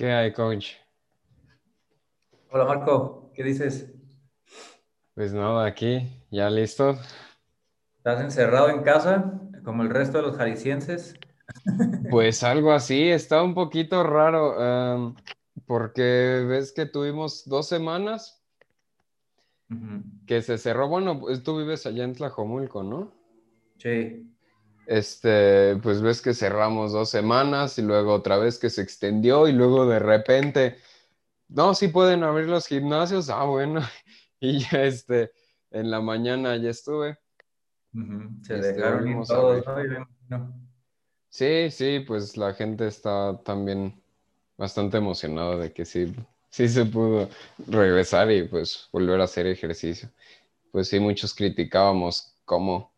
[0.00, 0.76] ¿Qué hay, coach?
[2.50, 3.92] Hola Marco, ¿qué dices?
[5.12, 6.98] Pues nada, aquí, ya listo.
[7.98, 11.18] ¿Estás encerrado en casa como el resto de los jaliscienses?
[12.08, 15.14] Pues algo así, está un poquito raro, em,
[15.66, 18.42] porque ves que tuvimos dos semanas
[20.26, 20.88] que se cerró.
[20.88, 23.12] Bueno, pues tú vives allá en Tlajomulco, ¿no?
[23.76, 24.29] Sí,
[24.90, 29.52] Este, pues ves que cerramos dos semanas y luego otra vez que se extendió y
[29.52, 30.78] luego de repente,
[31.48, 33.82] no, sí pueden abrir los gimnasios, ah, bueno,
[34.40, 35.30] y ya este,
[35.70, 37.18] en la mañana ya estuve.
[38.42, 39.64] Se Este, dejaron ir todos.
[41.28, 44.02] Sí, sí, pues la gente está también
[44.58, 46.12] bastante emocionada de que sí,
[46.50, 47.28] sí se pudo
[47.68, 50.10] regresar y pues volver a hacer ejercicio.
[50.72, 52.89] Pues sí, muchos criticábamos cómo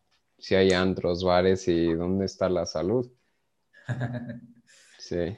[0.43, 3.09] si hay antros, bares y dónde está la salud.
[4.97, 5.37] Sí,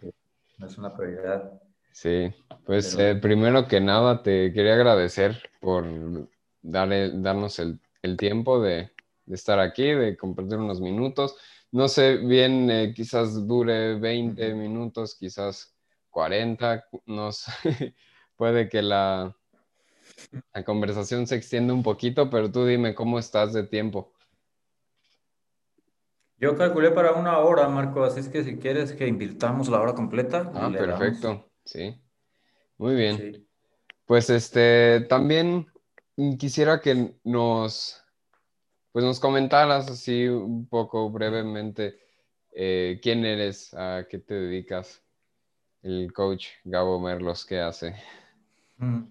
[0.59, 1.59] No es una prioridad.
[1.91, 2.31] sí.
[2.65, 5.85] Pues Pero- eh, primero que nada te quería agradecer por
[6.61, 8.91] dar el- darnos el, el tiempo de,
[9.25, 11.35] de estar aquí, de compartir unos minutos.
[11.71, 14.57] No sé bien, eh, quizás dure 20 Ujú.
[14.57, 15.75] minutos, quizás
[16.11, 17.95] 40, no sé.
[18.35, 19.35] Puede que la,
[20.53, 24.13] la conversación se extienda un poquito, pero tú dime cómo estás de tiempo.
[26.37, 29.93] Yo calculé para una hora, Marco, así es que si quieres que invirtamos la hora
[29.93, 30.77] completa, Ah, damos.
[30.77, 31.95] perfecto, sí.
[32.77, 33.17] Muy bien.
[33.17, 33.47] Sí.
[34.05, 35.67] Pues este, también
[36.37, 38.03] quisiera que nos,
[38.91, 41.99] pues nos comentaras así un poco brevemente
[42.51, 45.03] eh, quién eres, a qué te dedicas,
[45.81, 47.95] el coach Gabo Merlos, ¿qué hace?
[48.77, 49.03] Mm.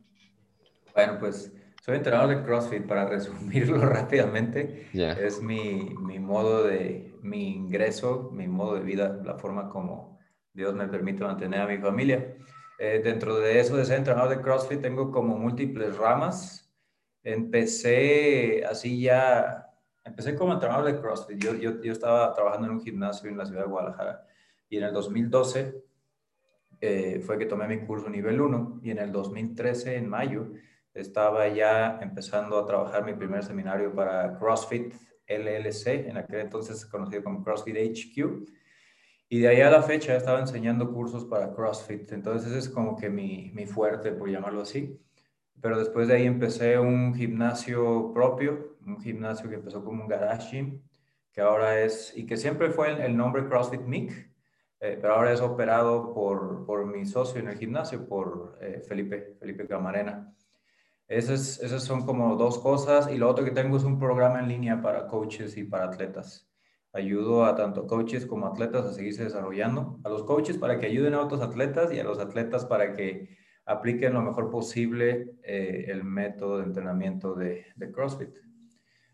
[0.95, 1.53] Bueno, pues
[1.85, 4.89] soy entrenador de CrossFit, para resumirlo rápidamente.
[4.95, 10.19] Ya, Es mi, mi modo de, mi ingreso, mi modo de vida, la forma como
[10.55, 12.37] Dios me permite mantener a mi familia.
[12.79, 16.75] Eh, dentro de eso de ser entrenador de CrossFit tengo como múltiples ramas.
[17.23, 19.71] Empecé así ya,
[20.05, 21.37] empecé como entrenador de CrossFit.
[21.37, 24.27] Yo, yo, yo estaba trabajando en un gimnasio en la ciudad de Guadalajara
[24.71, 25.85] y en el 2012
[26.81, 30.49] eh, fue que tomé mi curso nivel 1 y en el 2013, en mayo,
[30.95, 34.95] estaba ya empezando a trabajar mi primer seminario para CrossFit
[35.27, 38.47] LLC, en aquel entonces conocido como CrossFit HQ.
[39.29, 42.13] Y de ahí a la fecha estaba enseñando cursos para CrossFit.
[42.13, 45.01] Entonces ese es como que mi, mi fuerte, por llamarlo así.
[45.61, 50.51] Pero después de ahí empecé un gimnasio propio, un gimnasio que empezó como un garage
[50.51, 50.83] gym,
[51.33, 54.31] que ahora es, y que siempre fue el, nombre CrossFit Mic,
[54.81, 59.37] eh, pero ahora es operado por, por mi socio en el gimnasio, por eh, Felipe,
[59.41, 60.35] Felipe Camarena.
[61.09, 63.11] Esas, esas son como dos cosas.
[63.11, 66.49] Y lo otro que tengo es un programa en línea para coaches y para atletas.
[66.93, 69.99] Ayudo a tanto coaches como atletas a seguirse desarrollando.
[70.05, 73.37] A los coaches para que ayuden a otros atletas y a los atletas para que
[73.67, 78.31] apliquen lo mejor posible eh, el método de entrenamiento de, de, CrossFit.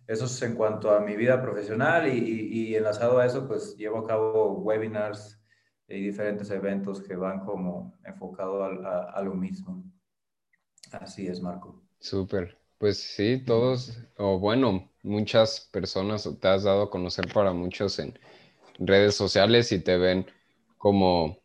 [0.07, 4.07] Eso es en cuanto a mi vida profesional y, enlazado a eso, pues llevo a
[4.07, 5.41] cabo webinars
[5.87, 9.85] y diferentes eventos que van como enfocado a lo mismo.
[10.93, 11.81] Así es, Marco.
[12.01, 12.59] súper.
[12.79, 18.19] Pues sí, todos, o bueno, muchas personas te has dado a conocer para muchos en
[18.79, 20.27] redes sociales y te ven
[20.79, 21.39] como,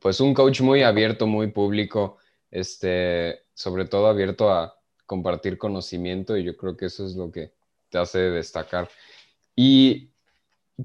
[0.00, 2.18] pues un coach muy abierto, muy público,
[2.50, 7.54] este, sobre todo abierto a compartir conocimiento y yo creo que eso es lo que
[7.88, 8.90] te hace destacar.
[9.56, 10.10] Y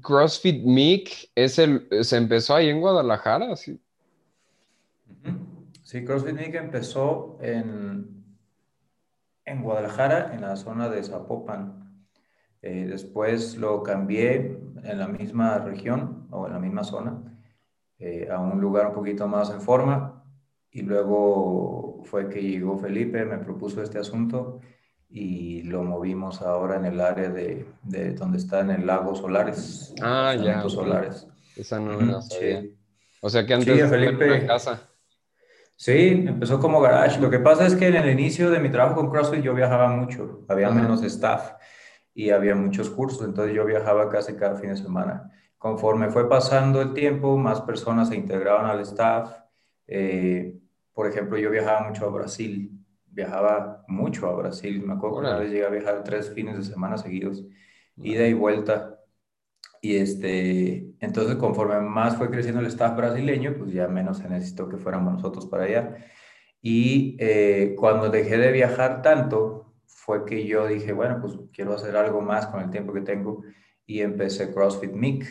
[0.00, 3.78] CrossFit Mic es el, se empezó ahí en Guadalajara, ¿sí?
[5.90, 8.24] Sí, CrossFit Mic empezó en,
[9.44, 12.06] en Guadalajara, en la zona de Zapopan.
[12.62, 17.20] Eh, después lo cambié en la misma región o en la misma zona
[17.98, 20.22] eh, a un lugar un poquito más en forma.
[20.70, 24.60] Y luego fue que llegó Felipe, me propuso este asunto
[25.08, 29.92] y lo movimos ahora en el área de, de donde está en el lago Solares.
[30.00, 30.62] Ah, ya.
[30.68, 31.26] Solares.
[31.56, 32.60] Esa no me la sabía.
[32.60, 32.78] Sí.
[33.22, 34.30] O sea que antes Sí, Felipe.
[34.30, 34.86] una casa.
[35.80, 37.18] Sí, empezó como garage.
[37.22, 39.88] Lo que pasa es que en el inicio de mi trabajo con CrossFit yo viajaba
[39.88, 41.52] mucho, había menos staff
[42.12, 45.32] y había muchos cursos, entonces yo viajaba casi cada fin de semana.
[45.56, 49.32] Conforme fue pasando el tiempo, más personas se integraban al staff.
[49.86, 50.60] Eh,
[50.92, 54.82] por ejemplo, yo viajaba mucho a Brasil, viajaba mucho a Brasil.
[54.86, 57.42] Me acuerdo que una vez llegué a viajar tres fines de semana seguidos,
[57.96, 58.99] ida y vuelta.
[59.80, 64.68] Y este, entonces conforme más fue creciendo el staff brasileño, pues ya menos se necesitó
[64.68, 65.96] que fuéramos nosotros para allá.
[66.60, 71.96] Y eh, cuando dejé de viajar tanto, fue que yo dije, bueno, pues quiero hacer
[71.96, 73.42] algo más con el tiempo que tengo
[73.86, 75.26] y empecé CrossFit Mic.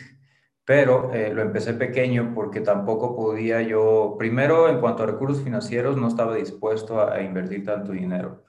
[0.64, 5.96] pero eh, lo empecé pequeño porque tampoco podía yo, primero en cuanto a recursos financieros,
[5.96, 8.44] no estaba dispuesto a, invertir tanto dinero.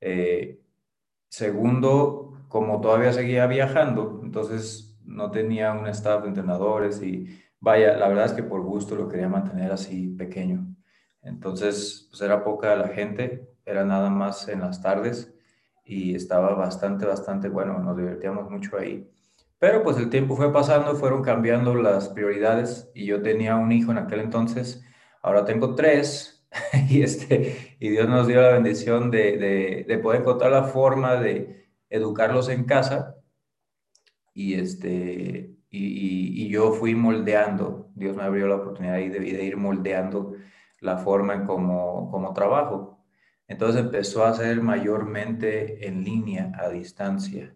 [0.00, 0.60] Eh,
[1.28, 8.08] segundo, como todavía seguía viajando, entonces no tenía un staff de entrenadores y vaya, la
[8.08, 10.66] verdad es que por gusto lo quería mantener así pequeño.
[11.22, 15.34] Entonces, pues era poca la gente, era nada más en las tardes
[15.84, 19.10] y estaba bastante, bastante bueno, nos divertíamos mucho ahí.
[19.58, 23.92] Pero pues el tiempo fue pasando, fueron cambiando las prioridades y yo tenía un hijo
[23.92, 24.84] en aquel entonces,
[25.22, 26.46] ahora tengo tres
[26.90, 31.66] y, este, y Dios nos dio la bendición de, de, poder encontrar la forma de
[31.88, 33.16] educarlos en casa
[34.34, 40.34] y, este, y, yo fui moldeando, Dios me abrió la oportunidad de, de ir moldeando
[40.80, 42.98] la forma en cómo, cómo trabajo.
[43.48, 47.54] Entonces empezó a ser mayormente en línea, a distancia.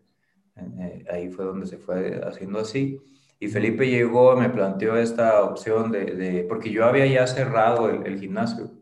[0.57, 3.01] Eh, ahí fue donde se fue haciendo así.
[3.41, 8.73] Y Felipe llegó, me planteó esta opción de, porque yo había ya cerrado el, gimnasio.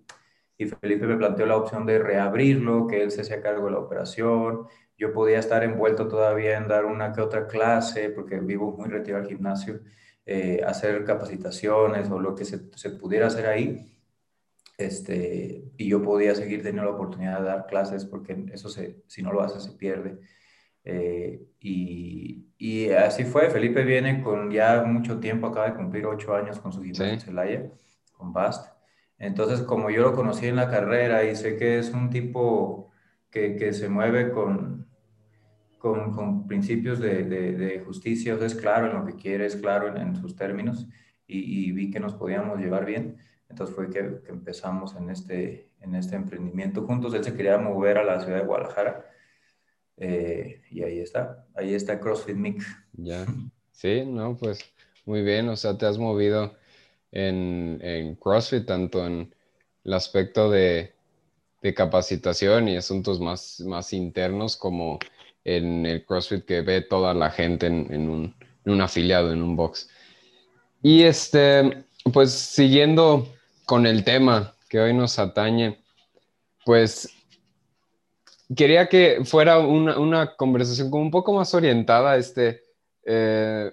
[0.59, 3.79] Y Felipe me planteó la opción de reabrirlo, que él se hacía cargo de la
[3.79, 4.67] operación.
[4.97, 9.23] Yo podía estar envuelto todavía en dar una que otra clase, porque vivo muy retirado
[9.25, 9.81] al gimnasio,
[10.25, 13.93] eh, hacer capacitaciones o lo que se, se, pudiera hacer ahí.
[14.79, 19.23] Este, y yo podía seguir teniendo la oportunidad de dar clases, porque eso se, si
[19.23, 20.19] no lo hace se pierde.
[20.85, 26.35] Eh, y, y, así fue, Felipe viene con ya mucho tiempo, acaba de cumplir ocho
[26.35, 27.73] años con su gimnasio en Celaya,
[28.13, 28.73] con Bast.
[29.19, 32.91] Entonces, como yo lo conocí en la carrera y sé que es un tipo
[33.31, 34.86] que, que se mueve con,
[35.79, 40.17] con, con principios de, de, justicia, es claro en lo que quiere, es claro en,
[40.17, 40.87] sus términos,
[41.27, 43.17] y, y, vi que nos podíamos llevar bien.
[43.49, 47.15] Entonces fue que, que, empezamos en este, en este emprendimiento juntos.
[47.15, 49.07] Él se quería mover a la ciudad de Guadalajara
[49.99, 52.67] eh, y ahí está, ahí está CrossFit Mix.
[52.93, 53.27] Ya,
[53.73, 54.59] sí, no, pues
[55.05, 56.55] muy bien, o sea, te has movido
[57.13, 59.35] en, en CrossFit, tanto en
[59.85, 60.93] el aspecto de,
[61.63, 64.99] de, capacitación y asuntos más, más internos, como
[65.47, 68.35] en el CrossFit que ve toda la gente en, en, un,
[68.65, 69.89] en un afiliado, en un box.
[70.83, 73.29] Y este, pues siguiendo
[73.65, 75.79] con el tema que hoy nos atañe,
[76.65, 77.09] pues
[78.57, 82.63] quería que fuera una, conversación como un poco más orientada a este,
[83.05, 83.73] eh,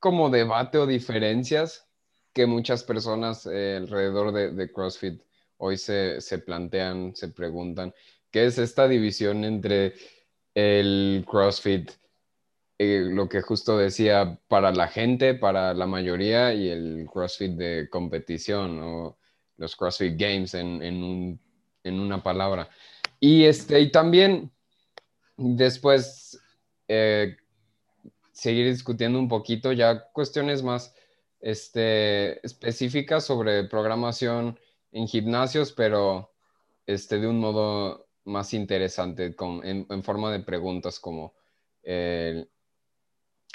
[0.00, 1.86] como debate o diferencias
[2.32, 5.22] que muchas personas eh, alrededor de, CrossFit
[5.58, 7.94] hoy se, plantean, se preguntan,
[8.32, 9.94] ¿qué es esta división entre
[10.54, 11.90] el CrossFit,
[12.78, 17.88] eh, lo que justo decía, para la gente, para la mayoría, y el CrossFit de
[17.90, 19.18] competición o
[19.56, 21.38] los CrossFit Games en
[21.84, 22.68] una palabra?
[23.20, 24.50] Y, este, y también
[25.36, 26.38] después
[26.88, 27.36] eh,
[28.32, 30.94] seguir discutiendo un poquito ya cuestiones más
[31.40, 34.58] este, específicas sobre programación
[34.92, 36.32] en gimnasios, pero
[36.86, 41.34] este, de un modo más interesante, en, forma de preguntas como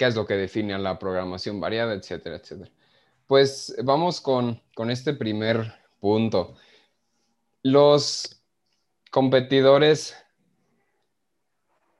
[0.00, 2.70] qué es lo que define a la programación variada, etcétera, etcétera.
[3.26, 6.56] Pues vamos con, con este primer punto.
[7.62, 8.42] Los
[9.10, 10.16] competidores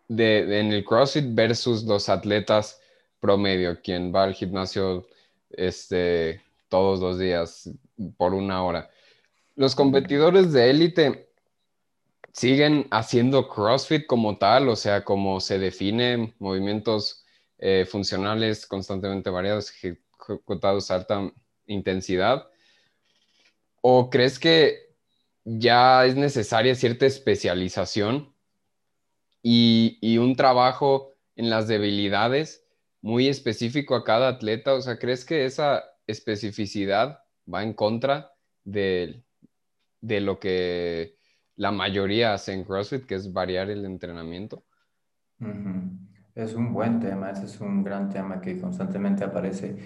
[0.08, 2.80] de, en el CrossFit versus los atletas
[3.20, 5.06] promedio, quien va al gimnasio
[5.50, 7.70] este, todos los días
[8.16, 8.90] por una hora.
[9.56, 11.29] Los competidores de élite
[12.32, 17.24] siguen haciendo CrossFit como tal, o sea, como se define, movimientos
[17.58, 21.32] eh, funcionales constantemente variados, ejecutados a alta
[21.66, 22.48] intensidad.
[23.82, 24.90] ¿O crees que
[25.44, 28.34] ya es necesaria cierta especialización
[29.42, 32.66] y, un trabajo en las debilidades
[33.00, 34.74] muy específico a cada atleta.
[34.74, 37.20] O sea, ¿crees que esa especificidad
[37.52, 38.32] va en contra
[38.64, 39.24] de,
[40.02, 41.16] lo que
[41.56, 44.64] la mayoría hace en CrossFit, que es variar el entrenamiento?
[46.34, 49.76] Es un buen tema, ese es un gran tema que constantemente aparece.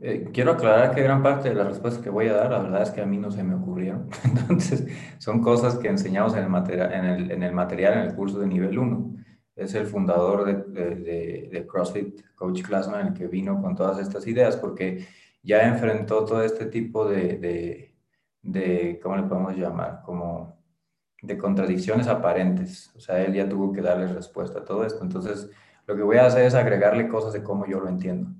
[0.00, 2.82] Eh, quiero aclarar que gran parte de las respuestas que voy a dar, la verdad
[2.82, 4.08] es que a mí no se me ocurrieron.
[4.24, 4.86] Entonces,
[5.18, 8.38] son cosas que enseñamos en el, material, en el, en el material, en el curso
[8.40, 9.16] de nivel 1.
[9.56, 14.56] Es el fundador de, de, CrossFit, Coach Classman, el que vino con todas estas ideas,
[14.56, 15.06] porque
[15.42, 17.94] ya enfrentó todo este tipo de,
[18.42, 20.02] de, ¿cómo le podemos llamar?
[20.04, 20.63] Como
[21.24, 22.92] de contradicciones aparentes.
[22.96, 25.02] O sea, él ya tuvo que darle respuesta a todo esto.
[25.02, 25.50] Entonces,
[25.86, 28.30] lo que voy a hacer es agregarle cosas de cómo yo lo entiendo.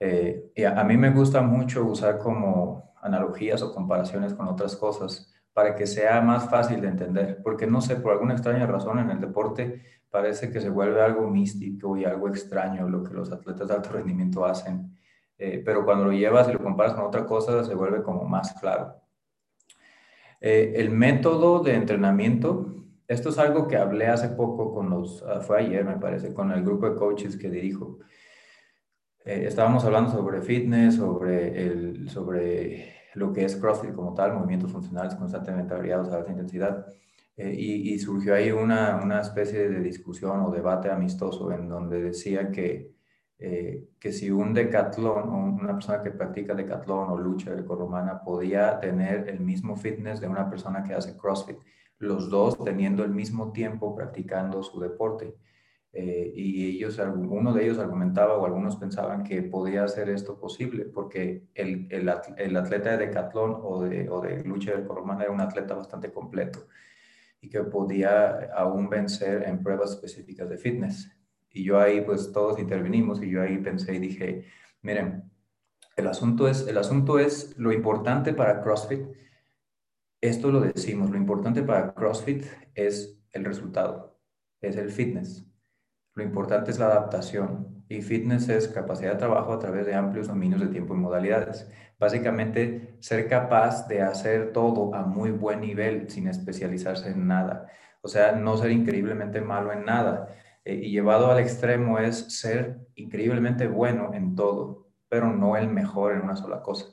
[0.00, 5.32] Eh, y a, mí me gusta mucho usar como analogías o comparaciones con otras cosas
[5.52, 9.10] para que sea más fácil de entender, porque no sé, por alguna extraña razón en
[9.10, 13.68] el deporte parece que se vuelve algo místico y algo extraño lo que los atletas
[13.68, 14.96] de alto rendimiento hacen.
[15.38, 18.52] eh, pero cuando lo llevas y lo comparas con otra cosa se vuelve como más
[18.54, 19.03] claro.
[20.46, 22.66] Eh, el método de entrenamiento,
[23.08, 26.52] esto es algo que hablé hace poco con los, ah, fue ayer me parece, con
[26.52, 28.00] el grupo de coaches que dirijo.
[29.24, 34.70] Eh, estábamos hablando sobre fitness, sobre, el, sobre lo que es CrossFit como tal, movimientos
[34.70, 36.88] funcionales constantemente variados a alta intensidad.
[37.38, 42.50] y, y, surgió ahí una, una, especie de discusión o debate amistoso en donde decía
[42.52, 42.93] que
[43.38, 48.78] eh, que si un decatlón o una persona que practica decatlón o lucha grecorromana podía
[48.78, 51.58] tener el mismo fitness de una persona que hace CrossFit,
[51.98, 55.34] los dos teniendo el mismo tiempo practicando su deporte.
[55.92, 60.86] Eh, y ellos, uno de ellos argumentaba o algunos pensaban que podía hacer esto posible
[60.86, 62.08] porque el, el,
[62.56, 66.66] atleta de decatlón o de, o de lucha grecorromana era un atleta bastante completo
[67.40, 71.10] y que podía aún vencer en pruebas específicas de fitness.
[71.54, 74.46] Y yo ahí, pues todos intervenimos y yo ahí pensé y dije,
[74.82, 75.30] miren,
[75.96, 79.06] el asunto es, el asunto es lo importante para CrossFit.
[80.20, 82.44] Esto lo decimos, lo importante para CrossFit
[82.74, 84.18] es el resultado,
[84.60, 85.46] es el fitness.
[86.14, 90.26] Lo importante es la adaptación y fitness es capacidad de trabajo a través de amplios
[90.26, 91.70] dominios de tiempo y modalidades.
[92.00, 97.68] Básicamente, ser capaz de hacer todo a muy buen nivel sin especializarse en nada.
[98.00, 100.28] O sea, no ser increíblemente malo en nada.
[100.64, 106.12] Eh, y llevado al extremo es ser increíblemente bueno en todo, pero no el mejor
[106.14, 106.86] en una sola cosa.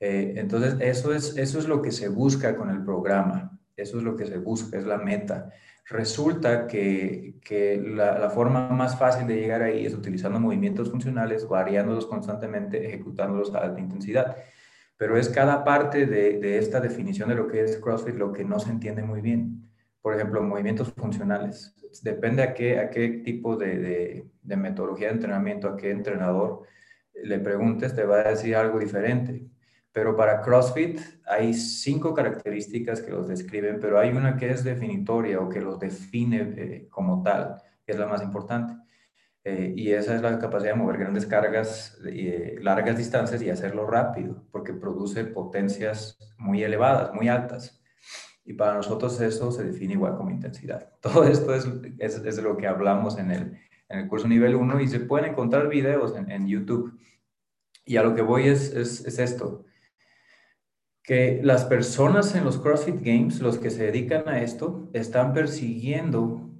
[0.00, 4.04] Eh, entonces, eso es, eso es lo que se busca con el programa, eso es
[4.04, 5.50] lo que se busca, es la meta.
[5.88, 11.48] Resulta que, que la, la, forma más fácil de llegar ahí es utilizando movimientos funcionales,
[11.48, 14.36] variándolos constantemente, ejecutándolos a alta intensidad.
[14.96, 18.44] Pero es cada parte de, de esta definición de lo que es CrossFit lo que
[18.44, 19.70] no se entiende muy bien.
[20.06, 25.76] Por ejemplo, movimientos funcionales depende a qué, a qué tipo de, metodología de entrenamiento, a
[25.76, 26.62] qué entrenador
[27.12, 29.50] le preguntes, te va a decir algo diferente.
[29.90, 35.40] Pero para CrossFit hay cinco características que los describen, pero hay una que es definitoria
[35.40, 38.74] o que los define eh, como tal, que es la más importante.
[39.42, 43.84] Eh, y esa es la capacidad de mover grandes cargas, eh, largas distancias y hacerlo
[43.88, 47.82] rápido, porque produce potencias muy elevadas, muy altas.
[48.46, 50.92] Y para nosotros eso se define igual como intensidad.
[51.00, 54.80] Todo esto es, es, es lo que hablamos en el, en el curso nivel 1
[54.80, 56.98] y se pueden encontrar videos en, en YouTube.
[57.84, 59.64] Y a lo que voy es, es, es, esto,
[61.02, 66.50] que las personas en los CrossFit Games, los que se dedican a esto, están persiguiendo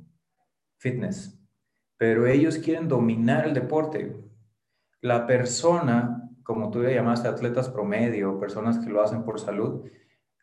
[0.78, 1.40] fitness,
[1.96, 4.16] pero ellos quieren dominar el deporte.
[5.00, 9.84] La persona, como tú le llamaste, atletas promedio, personas que lo hacen por salud,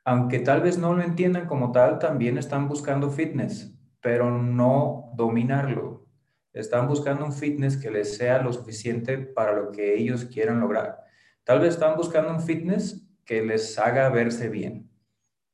[0.06, 6.06] aunque tal vez no lo entiendan como tal, también están buscando fitness, pero no dominarlo.
[6.52, 11.00] Están buscando un fitness que les sea lo suficiente para lo que ellos quieran lograr.
[11.44, 14.90] Tal vez están buscando un fitness que les haga verse bien.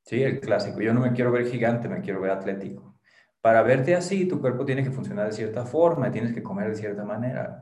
[0.03, 0.82] Sí, el clásico.
[0.82, 3.00] Yo no me quiero ver gigante, me quiero ver atlético.
[3.41, 6.75] Para verte así, tu cuerpo tiene que funcionar de cierta forma, tienes que comer de
[6.75, 7.62] cierta manera.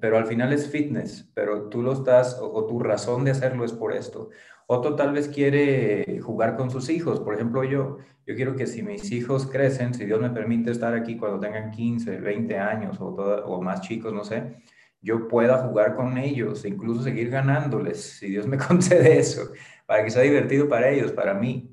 [0.00, 3.72] Pero al final es fitness, pero tú lo estás, o, tu razón de hacerlo es
[3.72, 4.30] por esto.
[4.66, 7.20] Otro tal vez quiere jugar con sus hijos.
[7.20, 10.94] Por ejemplo, yo, yo quiero que si mis hijos crecen, si Dios me permite estar
[10.94, 14.56] aquí cuando tengan 15, 20 años o, o más chicos, no sé,
[15.04, 19.52] yo pueda jugar con ellos, e incluso seguir ganándoles, si Dios me concede eso,
[19.86, 21.70] para que sea divertido para ellos, para mí.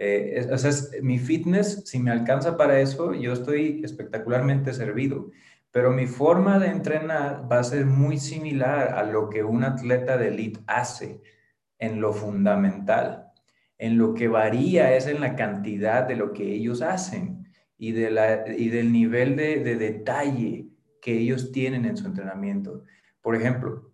[0.00, 0.70] Eh, o sea,
[1.02, 5.32] mi fitness, si me alcanza para eso, yo estoy espectacularmente servido.
[5.70, 10.16] Pero mi forma de entrenar va a ser muy similar a lo que un atleta
[10.16, 11.20] de elite hace
[11.78, 13.32] en lo fundamental.
[13.76, 17.46] En lo que varía es en la cantidad de lo que ellos hacen
[17.76, 20.68] y, del nivel de, detalle
[21.00, 22.84] que ellos tienen en su entrenamiento.
[23.22, 23.92] Por ejemplo,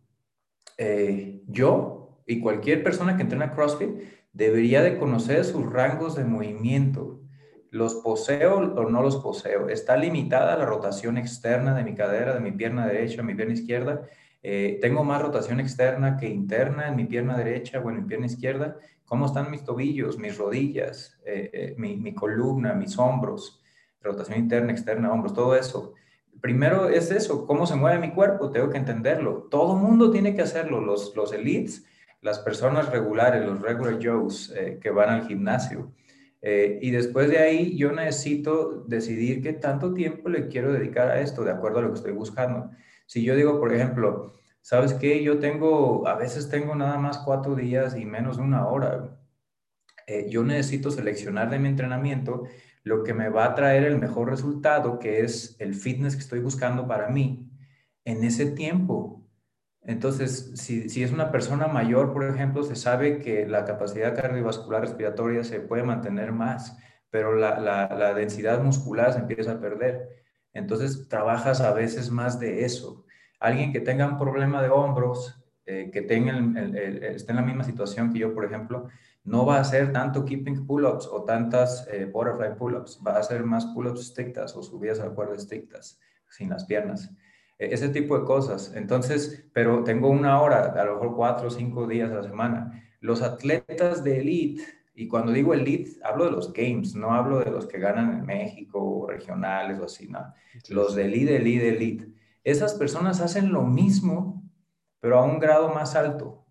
[0.78, 3.90] eh, yo y cualquier persona que entrena CrossFit
[4.32, 7.20] debería de conocer sus rangos de movimiento.
[7.74, 9.68] ¿Los poseo o no los poseo?
[9.68, 14.02] ¿Está limitada la rotación externa de mi cadera, de mi pierna derecha, mi pierna izquierda?
[14.44, 18.26] Eh, tengo más rotación externa que interna en mi pierna derecha o en mi pierna
[18.26, 18.76] izquierda.
[19.04, 23.60] ¿Cómo están mis tobillos, mis rodillas, eh, eh, mi, columna, mis hombros?
[24.00, 25.94] Rotación interna, externa, hombros, todo eso.
[26.40, 29.48] Primero es eso, cómo se mueve mi cuerpo, tengo que entenderlo.
[29.50, 31.84] Todo mundo tiene que hacerlo, los, los elites,
[32.20, 35.90] las personas regulares, los regular Joes que van al gimnasio.
[36.44, 41.42] Y después de ahí yo necesito decidir qué tanto tiempo le quiero dedicar a esto
[41.42, 42.70] de acuerdo a lo que estoy buscando.
[43.06, 45.22] Si yo digo, por ejemplo, ¿sabes qué?
[45.22, 49.18] Yo tengo, a veces tengo nada más cuatro días y menos una hora.
[50.06, 52.44] Eh, yo necesito seleccionar de mi entrenamiento
[52.82, 56.40] lo que me va a traer el mejor resultado, que es el fitness que estoy
[56.40, 57.50] buscando para mí
[58.04, 59.23] en ese tiempo.
[59.86, 65.44] Entonces, si, es una persona mayor, por ejemplo, se sabe que la capacidad cardiovascular respiratoria
[65.44, 66.78] se puede mantener más,
[67.10, 70.08] pero la, densidad muscular se empieza a perder.
[70.54, 73.04] Entonces, trabajas a veces más de eso.
[73.38, 76.32] Alguien que tenga un problema de hombros, eh, que tenga
[77.14, 78.88] esté en la misma situación que yo, por ejemplo,
[79.24, 83.42] no va a hacer tanto keeping pull-ups o tantas eh, butterfly pull-ups, va a hacer
[83.42, 85.98] más pull-ups estrictas o subidas al cuerda estrictas,
[86.30, 87.10] sin las piernas.
[87.64, 88.72] E-, ese tipo de cosas.
[88.74, 92.82] Entonces, pero tengo una hora, a lo mejor cuatro o cinco días a la semana.
[93.00, 94.62] Los atletas de elite,
[94.94, 98.26] y cuando digo elite, hablo de los games, no hablo de los que ganan en
[98.26, 100.32] México o regionales o así, no.
[100.68, 102.08] Los de elite, elite, elite.
[102.44, 104.42] Esas personas hacen lo mismo,
[105.00, 106.46] pero a un grado más alto.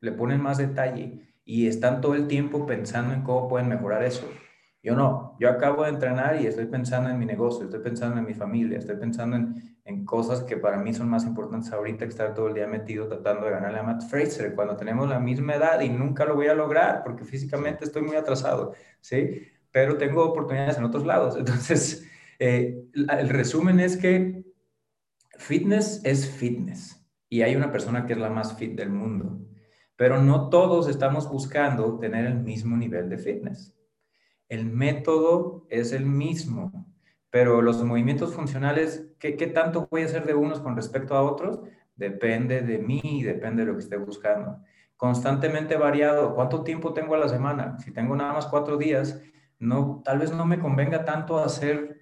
[0.00, 4.28] Le ponen más detalle y están todo el tiempo pensando en cómo pueden mejorar eso.
[4.82, 8.24] Yo no, yo acabo de entrenar y estoy pensando en mi negocio, estoy pensando en
[8.24, 12.10] mi familia, estoy pensando en, en cosas que para mí son más importantes ahorita que
[12.10, 15.54] estar todo el día metido tratando de ganarle a Matt Fraser cuando tenemos la misma
[15.54, 19.48] edad y nunca lo voy a lograr porque físicamente estoy muy atrasado, ¿sí?
[19.72, 21.36] Pero tengo oportunidades en otros lados.
[21.38, 22.06] Entonces,
[22.38, 24.44] eh, el resumen es que
[25.38, 29.40] fitness es fitness y hay una persona que es la más fit del mundo,
[29.96, 33.77] pero no todos estamos buscando tener el mismo nivel de fitness.
[34.48, 36.86] El método es el mismo,
[37.30, 41.60] pero los movimientos funcionales, ¿qué, tanto voy a hacer de unos con respecto a otros?
[41.96, 44.58] Depende de mí, depende de lo que esté buscando.
[44.96, 47.78] Constantemente variado, ¿cuánto tiempo tengo a la semana?
[47.80, 49.20] Si tengo nada más cuatro días,
[49.58, 52.00] no, tal vez no me convenga tanto hacer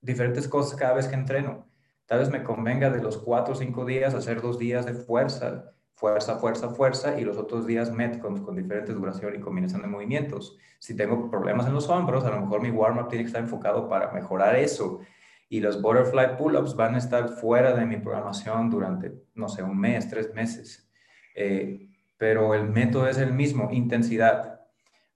[0.00, 1.68] diferentes cosas cada vez que entreno.
[2.06, 5.73] Tal vez me convenga de los cuatro o cinco días hacer dos días de fuerza,
[5.94, 10.58] fuerza, fuerza, fuerza, y los otros días metcons con diferentes duración y combinación de movimientos.
[10.78, 13.88] Si tengo problemas en los hombros, a lo mejor mi warm-up tiene que estar enfocado
[13.88, 15.00] para mejorar eso.
[15.48, 19.78] Y los butterfly pull-ups van a estar fuera de mi programación durante, no sé, un
[19.78, 20.90] mes, tres meses.
[21.34, 24.60] Eh, pero el método es el mismo, intensidad.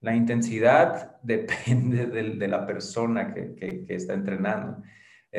[0.01, 4.83] La intensidad depende de, la persona que, está entrenando.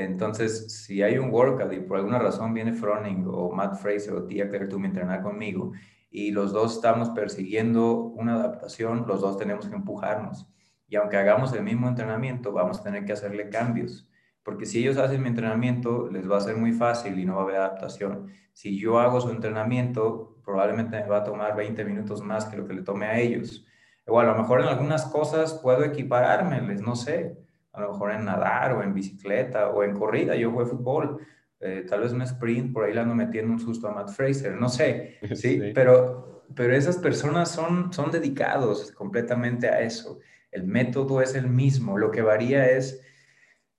[0.03, 4.23] Entonces, si hay un workout y por alguna razón viene Froning o Matt Fraser o
[4.25, 5.71] Tia Claire me entrenar conmigo
[6.11, 10.47] y los dos estamos persiguiendo una adaptación, los dos tenemos que empujarnos.
[10.87, 14.09] Y aunque hagamos el mismo entrenamiento, vamos a tener que hacerle cambios.
[14.43, 17.41] Porque si ellos hacen mi entrenamiento, les va a ser muy fácil y no va
[17.41, 18.27] a haber adaptación.
[18.53, 22.67] Si yo hago su entrenamiento, probablemente me va a tomar 20 minutos más que lo
[22.67, 23.65] que le tome a ellos.
[24.07, 27.37] O a lo mejor en algunas cosas puedo equiparármeles, no sé
[27.79, 30.35] a lo mejor en nadar o en bicicleta o en corrida.
[30.35, 31.19] Yo jugué fútbol,
[31.59, 34.53] eh, tal vez un sprint, por ahí le ando metiendo un susto a Matt Fraser,
[34.53, 35.71] no sé, ¿sí?
[35.73, 40.19] Pero, pero esas personas son, son dedicados completamente a eso.
[40.51, 43.01] El método es el mismo, lo que varía es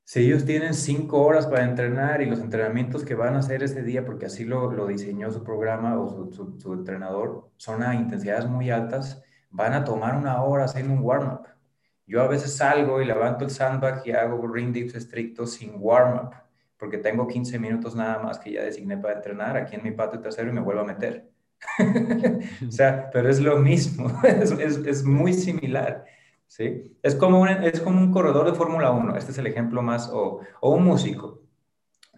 [0.04, 3.82] si ellos tienen cinco horas para entrenar y los entrenamientos que van a hacer ese
[3.82, 8.46] día, porque así lo, lo diseñó su programa o su, su entrenador, son a intensidades
[8.46, 11.46] muy altas, van a tomar una hora haciendo un warm-up
[12.10, 16.34] yo a veces salgo y levanto el sandbag y hago ring dips estrictos sin warm-up,
[16.76, 20.18] porque tengo 15 minutos nada más que ya designé para entrenar aquí en mi patio
[20.18, 21.30] trasero y me vuelvo a meter.
[22.66, 26.04] o sea, pero es lo mismo, es, es, muy similar.
[26.48, 26.96] ¿sí?
[27.00, 30.10] Es, como un, es como un corredor de Fórmula 1, este es el ejemplo más,
[30.12, 31.42] o, o un músico.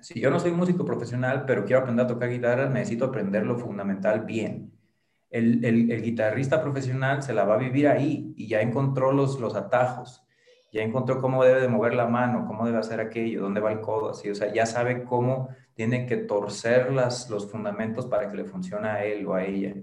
[0.01, 3.59] Si yo no soy músico profesional, pero quiero aprender a tocar guitarra, necesito aprender lo
[3.59, 4.72] fundamental bien
[5.33, 10.23] el, guitarrista profesional se la va a vivir ahí y ya encontró los, los atajos,
[10.73, 13.81] ya encontró cómo debe de mover la mano, cómo debe hacer aquello, dónde va el
[13.81, 18.37] codo, así, o sea, ya sabe cómo tiene que torcer las, los fundamentos para que
[18.37, 19.75] le funcione a él o a ella.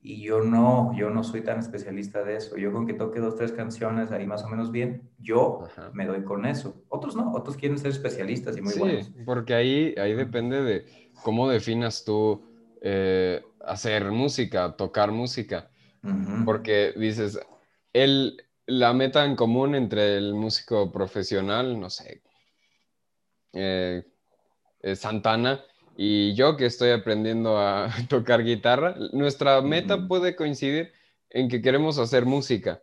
[0.00, 2.56] Y yo no, yo no soy tan especialista de eso.
[2.56, 6.22] Yo con que toque dos, tres canciones ahí más o menos bien, yo me doy
[6.22, 6.84] con eso.
[6.88, 9.06] Otros no, otros quieren ser especialistas y muy buenos.
[9.06, 10.84] Sí, porque ahí, ahí depende de
[11.24, 12.40] cómo definas tú
[12.82, 15.70] eh, hacer música, tocar música,
[16.44, 17.38] porque dices,
[17.92, 22.22] el, la meta en común entre el músico profesional, no sé,
[23.52, 24.04] eh,
[24.94, 25.64] Santana,
[25.96, 30.92] y yo que estoy aprendiendo a tocar guitarra, nuestra meta puede coincidir
[31.30, 32.82] en que queremos hacer música,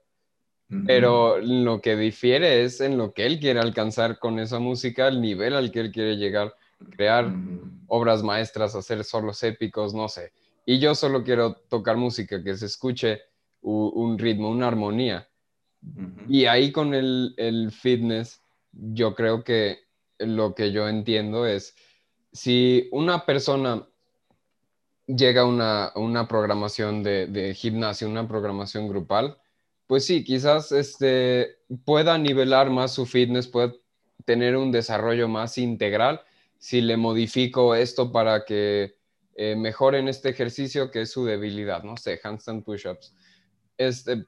[0.86, 5.22] pero lo que difiere es en lo que él quiere alcanzar con esa música, el
[5.22, 6.56] nivel al que él quiere llegar,
[6.92, 7.34] crear
[7.88, 10.34] obras maestras, hacer solos épicos, no sé.
[10.66, 13.22] Y yo solo quiero tocar música que se escuche
[13.62, 15.28] un ritmo, una armonía.
[16.28, 19.80] Y ahí con el, el, fitness, yo creo que
[20.20, 21.76] lo que yo entiendo es,
[22.32, 23.88] si una persona
[25.08, 29.38] llega a una, una programación de, de, gimnasio, una programación grupal,
[29.88, 33.74] pues sí, quizás este, pueda nivelar más su fitness, pueda
[34.26, 36.22] tener un desarrollo más integral
[36.58, 38.96] si le modifico esto para que
[39.36, 43.16] eh, mejor en este ejercicio que es su debilidad, no sé, handstand push-ups.
[43.78, 44.26] Este,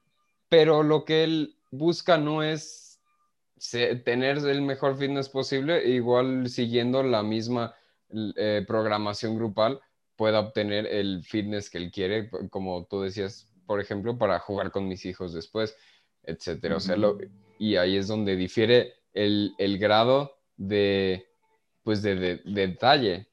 [0.50, 3.02] pero lo que él busca no es
[4.04, 7.74] tener el mejor fitness posible, igual siguiendo la misma
[8.36, 9.80] eh, programación grupal
[10.16, 14.88] pueda obtener el fitness que él quiere, como tú decías, por ejemplo, para jugar con
[14.88, 15.76] mis hijos después,
[16.24, 16.78] etcétera.
[16.78, 16.96] O sea,
[17.58, 21.26] y ahí es donde difiere el, el grado de,
[21.84, 23.28] pues, de, de, detalle,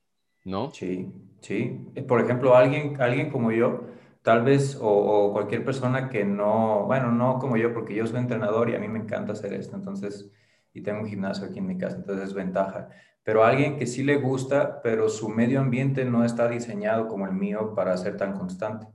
[0.45, 0.73] ¿no?
[0.73, 1.09] Sí,
[1.43, 1.93] sí.
[2.09, 3.85] Por ejemplo, alguien, alguien como yo,
[4.23, 8.19] tal vez, o, o, cualquier persona que no, bueno, no como yo, porque yo soy
[8.21, 10.31] entrenador y a mí me encanta hacer esto, entonces,
[10.73, 12.89] y tengo un gimnasio aquí en mi casa, entonces es ventaja
[13.25, 17.33] pero alguien que sí le gusta, pero su medio ambiente no está diseñado como el
[17.33, 18.87] mío para ser tan constante.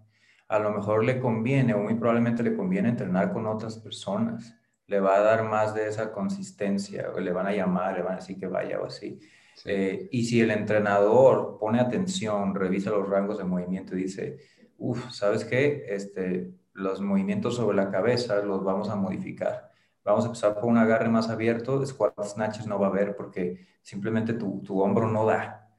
[0.49, 4.55] A lo mejor le conviene o muy probablemente le conviene entrenar con otras personas.
[4.87, 8.13] Le va a dar más de esa consistencia, o le van a llamar, le van
[8.13, 9.19] a decir que vaya o así.
[9.65, 14.37] Eh, y si el entrenador pone atención, revisa los rangos de movimiento y dice,
[14.77, 15.85] uff, ¿sabes qué?
[15.89, 19.67] Este, los movimientos sobre la cabeza los vamos a modificar
[20.07, 23.67] vamos a empezar por un agarre más abierto, squat snatches no va a haber porque
[23.81, 25.69] simplemente tu, tu hombro no da.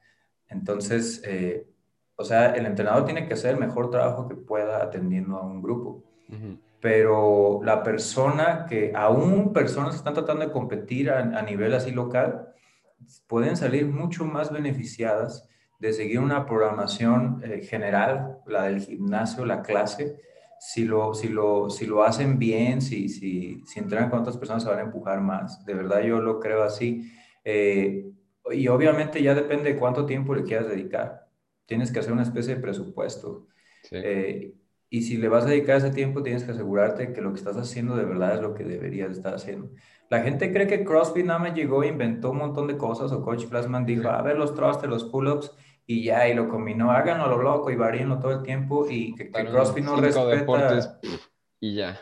[0.48, 1.66] Entonces, eh,
[2.14, 5.62] o sea, el entrenador tiene que hacer el mejor trabajo que pueda atendiendo a un
[5.62, 6.04] grupo.
[6.80, 12.47] Pero la persona que, aún personas que están tratando de competir a, nivel así local,
[13.26, 19.62] pueden salir mucho más beneficiadas de seguir una programación eh, general, la del gimnasio, la
[19.62, 20.16] clase,
[20.58, 24.64] si lo, si lo, si lo hacen bien, si, si, si entrenan con otras personas,
[24.64, 25.64] se van a empujar más.
[25.64, 27.12] De verdad, yo lo creo así.
[27.44, 28.10] Eh,
[28.50, 31.28] y obviamente ya depende de cuánto tiempo le quieras dedicar.
[31.66, 33.46] Tienes que hacer una especie de presupuesto.
[33.90, 34.54] Eh,
[34.90, 37.56] y si le vas a dedicar ese tiempo, tienes que asegurarte que lo que estás
[37.56, 39.70] haciendo de verdad es lo que deberías estar haciendo.
[40.08, 43.22] La gente cree que CrossFit nada más llegó e inventó un montón de cosas, o
[43.22, 45.52] Coach Plasman dijo, a ver los thrusters, los pull-ups,
[45.86, 49.14] y ya, y lo combinó, háganlo a lo loco y varíenlo todo el tiempo y
[49.14, 51.00] que, CrossFit no respeta...
[51.60, 51.98] y ya.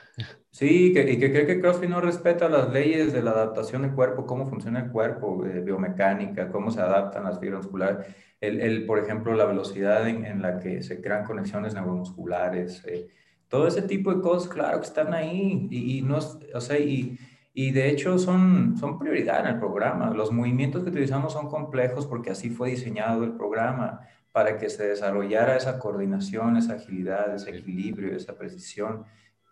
[0.57, 3.93] Sí, que, y que cree que CrossFit no respeta las leyes de la adaptación del
[3.93, 8.07] cuerpo, cómo funciona el cuerpo, eh, biomecánica, cómo se adaptan las fibras musculares.
[8.41, 13.07] El, el, por ejemplo, la velocidad en, en, la que se crean conexiones neuromusculares, eh,
[13.49, 15.69] todo ese tipo de cosas, claro que están ahí.
[15.71, 16.17] Y, y no,
[16.55, 17.19] o sea, y,
[17.53, 20.09] y de hecho son, son prioridad en el programa.
[20.15, 24.01] Los movimientos que utilizamos son complejos porque así fue diseñado el programa
[24.33, 29.05] para que se desarrollara esa coordinación, esa agilidad, ese equilibrio, esa precisión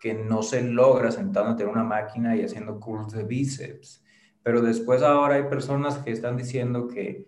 [0.05, 4.05] que no se logra sentándote en una máquina y haciendo curls de bíceps.
[4.43, 7.25] Pero después ahora hay personas que están diciendo que,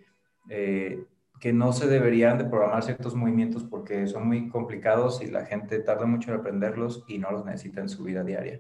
[0.48, 1.04] eh,
[1.40, 5.80] que no se deberían de programar ciertos movimientos porque son muy complicados y la gente
[5.80, 8.60] tarda mucho en aprenderlos y no los necesita en su vida diaria.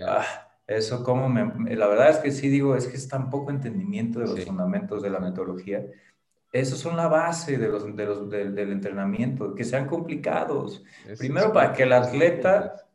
[0.00, 0.24] Ah,
[0.66, 4.18] eso como me, la verdad es que sí digo, es que es tan poco entendimiento
[4.18, 5.84] de los fundamentos de la metodología.
[6.54, 10.82] Esos son la base de los, de los, del entrenamiento, que sean complicados.
[11.18, 12.87] Primero para que el atleta,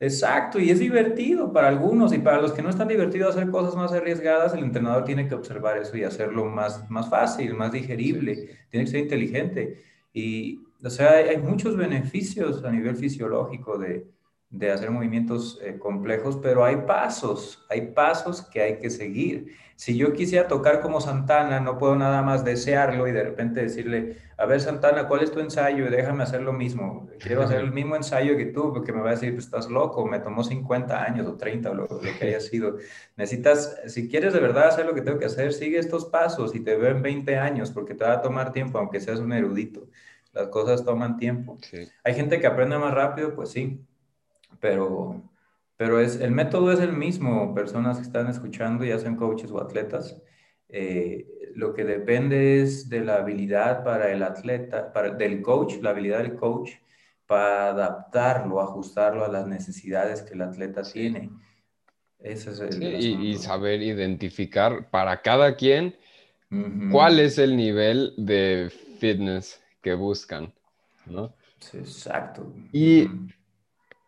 [0.00, 3.74] exacto, y es divertido para algunos y para los que no están divertidos hacer cosas
[3.74, 8.48] más arriesgadas, el entrenador tiene que observar eso y hacerlo más, más fácil, más digerible,
[8.70, 9.82] tiene que ser inteligente.
[10.12, 14.06] Y, o sea, hay muchos beneficios a nivel fisiológico de,
[14.50, 19.54] de hacer movimientos eh, complejos, pero hay pasos, hay pasos que hay que seguir.
[19.76, 24.16] Si yo quisiera tocar como Santana, no puedo nada más desearlo y de repente decirle,
[24.38, 25.90] a ver Santana, ¿cuál es tu ensayo?
[25.90, 27.10] Déjame hacer lo mismo.
[27.20, 30.06] Quiero hacer el mismo ensayo que tú, porque me va a decir, pues estás loco,
[30.06, 32.78] me tomó 50 años o 30 o lo, lo que haya sido.
[33.16, 36.60] Necesitas, si quieres de verdad hacer lo que tengo que hacer, sigue estos pasos y
[36.60, 39.88] te veo en 20 años, porque te va a tomar tiempo, aunque seas un erudito.
[40.32, 41.58] Las cosas toman tiempo.
[42.02, 43.80] Hay gente que aprende más rápido, pues sí,
[44.60, 45.22] pero,
[45.76, 49.60] pero es, el método es el mismo, personas que están escuchando, ya sean coaches o
[49.60, 50.16] atletas.
[50.68, 55.90] Eh, lo que depende es de la habilidad para el atleta, para, del coach, la
[55.90, 56.72] habilidad del coach
[57.26, 61.30] para adaptarlo, ajustarlo a las necesidades que el atleta tiene.
[62.20, 65.96] Ese es el, y, saber identificar para cada quien
[66.90, 70.52] cuál es el nivel de fitness que buscan,
[71.04, 71.34] ¿no?
[71.74, 72.52] exacto.
[72.72, 73.08] Y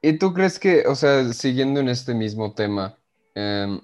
[0.01, 2.97] ¿Y tú crees que, o sea, siguiendo en este mismo tema,
[3.35, 3.81] em,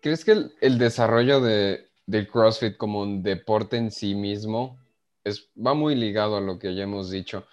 [0.00, 4.78] ¿crees que el, desarrollo de, del CrossFit como un deporte en sí mismo
[5.22, 7.46] es, va muy ligado a lo que ya hemos dicho?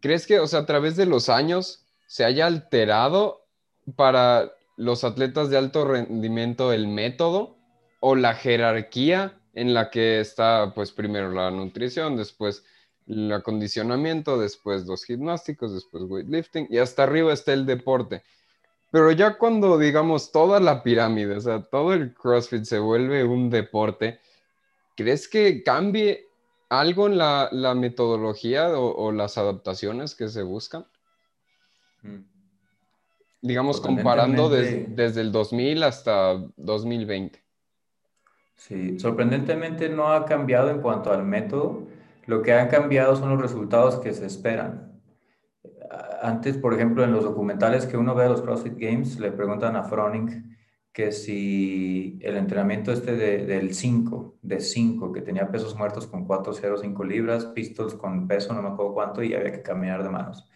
[0.00, 3.46] ¿Crees que, o sea, a través de los años se haya alterado
[3.96, 7.56] para los atletas de alto rendimiento el método
[8.00, 12.64] o la jerarquía en la que está, pues primero la nutrición, después
[13.06, 18.22] el acondicionamiento, después los gimnásticos, después weightlifting y hasta arriba está el deporte.
[18.90, 23.50] Pero ya cuando, digamos, toda la pirámide, o sea, todo el CrossFit se vuelve un
[23.50, 24.20] deporte,
[24.94, 26.28] ¿crees que cambie
[26.80, 30.86] algo en la, metodología o, las adaptaciones que se buscan.
[32.02, 32.20] Mm.
[33.42, 37.42] Digamos, comparando desde el 2000 hasta 2020.
[38.56, 41.86] Sí, sorprendentemente no ha cambiado en cuanto al método.
[42.26, 45.00] Lo que han cambiado son los resultados que se esperan.
[46.22, 49.76] Antes, por ejemplo, en los documentales que uno ve de los CrossFit Games, le preguntan
[49.76, 50.56] a Froning
[50.92, 56.52] que si el entrenamiento este del 5, de 5, que tenía pesos muertos con 4,
[56.52, 60.08] 0, 5 libras, pistols con peso, no me acuerdo cuánto, y había que caminar de
[60.08, 60.48] manos.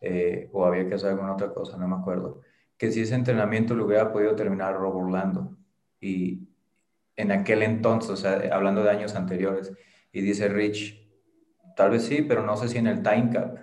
[0.00, 2.40] Eh, o había que hacer alguna otra cosa, no me acuerdo.
[2.76, 5.56] Que si ese entrenamiento lo hubiera podido terminar Rob Orlando.
[6.00, 6.48] Y
[7.16, 9.72] en aquel entonces, o sea, hablando de años anteriores.
[10.12, 11.01] Y dice Rich,
[11.76, 13.58] tal vez sí, pero no sé si en el time cap.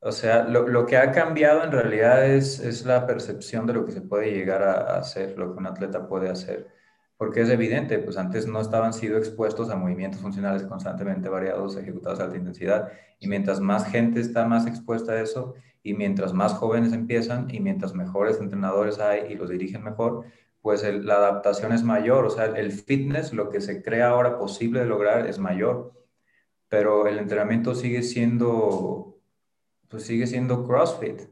[0.00, 3.92] O sea, lo, que ha cambiado en realidad es, es, la percepción de lo que
[3.92, 6.68] se puede llegar a, hacer, lo que un atleta puede hacer.
[7.16, 12.20] Porque es evidente, pues antes no estaban sido expuestos a movimientos funcionales constantemente variados, ejecutados
[12.20, 12.92] a alta intensidad.
[13.18, 17.60] Y mientras más gente está más expuesta a eso, y mientras más jóvenes empiezan, y
[17.60, 20.26] mientras mejores entrenadores hay y los dirigen mejor,
[20.60, 22.24] pues la adaptación es mayor.
[22.24, 25.92] O sea, el fitness, lo que se crea ahora posible de lograr es mayor.
[26.68, 29.08] Pero el entrenamiento sigue siendo
[29.88, 31.22] pues sigue siendo CrossFit.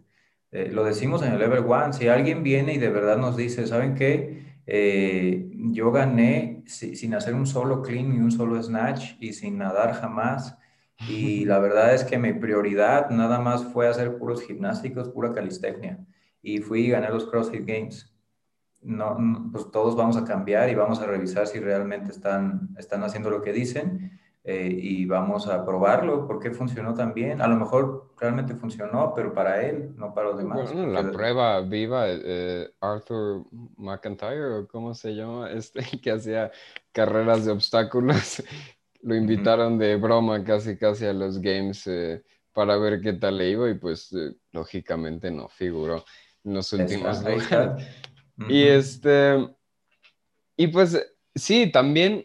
[0.51, 3.66] Eh, lo decimos en el Level One, si alguien viene y de verdad nos dice,
[3.66, 4.57] ¿saben qué?
[4.66, 9.94] Eh, yo gané sin hacer un solo clean ni un solo snatch y sin nadar
[9.94, 10.57] jamás.
[11.09, 15.99] Y la verdad es que mi prioridad nada más fue hacer puros gimnásticos, pura calistecnia.
[16.42, 18.12] Y fui y gané los CrossFit Games.
[18.83, 19.16] No,
[19.51, 23.42] pues todos vamos a cambiar y vamos a revisar si realmente están, están haciendo lo
[23.42, 27.43] que dicen eh, y vamos a probarlo porque funcionó tan bien.
[27.43, 30.73] A lo mejor realmente funcionó, pero para él, no para los demás.
[30.73, 33.45] Bueno, la prueba viva, eh, Arthur
[33.77, 35.51] McIntyre, ¿cómo se llama?
[35.51, 36.53] Este que hacía
[36.93, 38.41] carreras de obstáculos,
[39.03, 43.51] lo invitaron de broma casi casi a los games eh, para ver qué tal le
[43.51, 44.15] iba y pues
[44.53, 46.05] lógicamente no figuró
[46.45, 47.85] en los últimos lugares.
[48.49, 49.45] Y este,
[50.57, 51.05] y pues
[51.35, 52.25] sí, también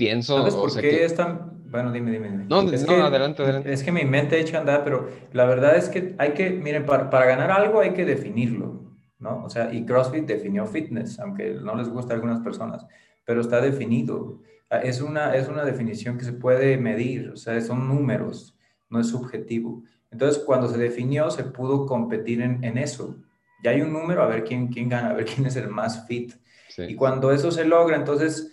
[0.00, 0.38] pienso...
[0.38, 1.60] ¿Sabes por qué es tan...?
[1.70, 2.46] Bueno, dime, dime, dime.
[2.48, 3.72] No, es que, adelante, adelante.
[3.72, 6.84] Es que mi mente ha hecho andar, pero la verdad es que hay que, miren,
[6.84, 9.44] para, para, ganar algo hay que definirlo, ¿no?
[9.44, 12.86] O sea, y CrossFit definió fitness, aunque no les gusta a algunas personas,
[13.24, 14.40] pero está definido.
[14.68, 18.56] Ah, es una, es una definición que se puede medir, o sea, son números,
[18.88, 19.84] no es subjetivo.
[20.10, 23.16] Entonces, cuando se definió, se pudo competir en, en eso.
[23.62, 26.06] Ya hay un número, a ver quién, quién gana, a ver quién es el más
[26.08, 26.32] fit.
[26.78, 28.52] Y cuando eso se logra, entonces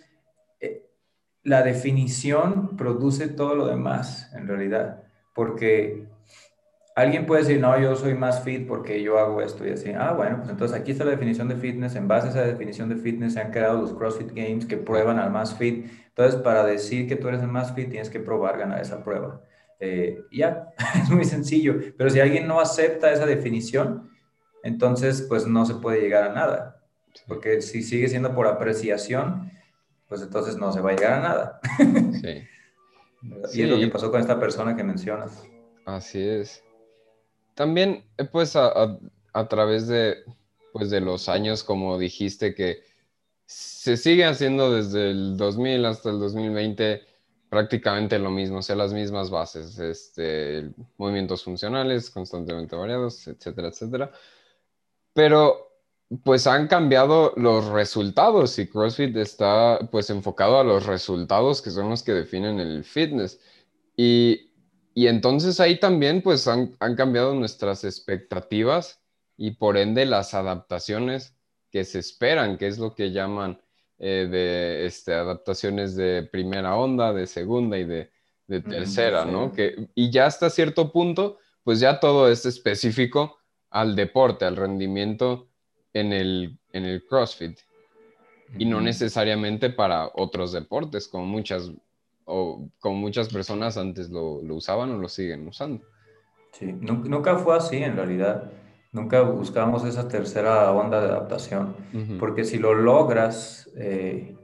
[1.42, 5.02] la definición produce todo lo demás, en realidad,
[5.34, 6.08] porque
[6.98, 9.92] alguien puede decir, no, yo soy más fit porque yo hago esto y así.
[9.96, 11.94] Ah, bueno, pues entonces aquí está la definición de fitness.
[11.94, 15.18] En base a esa definición de fitness se han creado los CrossFit Games que prueban
[15.20, 15.86] al más fit.
[16.08, 19.40] Entonces, para decir que tú eres el más fit, tienes que probar ganar esa prueba.
[19.78, 20.70] Eh, ya,
[21.02, 21.76] es muy sencillo.
[21.96, 24.10] Pero si alguien no acepta esa definición,
[24.64, 26.82] entonces, pues no se puede llegar a nada.
[27.28, 29.52] Porque si sigue siendo por apreciación,
[30.08, 31.60] pues entonces no se va a llegar a nada.
[32.20, 32.42] Sí.
[33.58, 35.42] y es lo que pasó con esta persona que mencionas.
[35.84, 36.62] Así es.
[37.54, 38.98] También, eh, pues, a,
[39.32, 40.18] a, través de,
[40.72, 42.82] pues, de los años, como dijiste, que
[43.46, 47.02] se sigue haciendo desde el 2000 hasta el 2020
[47.48, 54.12] prácticamente lo mismo, o sea, las mismas bases, este, movimientos funcionales constantemente variados, etcétera, etcétera.
[55.14, 55.67] Pero
[56.24, 61.90] pues han cambiado los resultados y CrossFit está pues enfocado a los resultados que son
[61.90, 63.40] los que definen el fitness.
[63.96, 64.44] Y,
[64.94, 69.00] entonces ahí también pues han, cambiado nuestras expectativas
[69.36, 71.36] y por ende las adaptaciones
[71.70, 73.60] que se esperan, que es lo que llaman
[73.98, 78.10] eh, de este, adaptaciones de primera onda, de segunda y de,
[78.48, 79.52] tercera, ¿no?
[79.52, 83.36] Que, y ya hasta cierto punto, pues ya todo es específico
[83.68, 85.47] al deporte, al rendimiento
[86.00, 87.58] en el, en el CrossFit
[88.56, 91.70] y no necesariamente para otros deportes, como muchas,
[92.24, 95.84] o como muchas personas antes lo, lo usaban o lo siguen usando.
[96.52, 98.50] Sí, nunca fue así en realidad.
[98.90, 101.76] Nunca buscamos esa tercera onda de adaptación,
[102.18, 104.34] porque si lo logras, eh,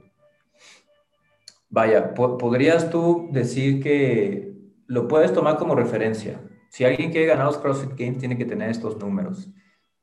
[1.67, 4.53] vaya, podrías tú decir que
[4.85, 6.39] lo puedes tomar como referencia.
[6.69, 9.49] Si alguien quiere ganar los CrossFit Games, tiene que tener estos números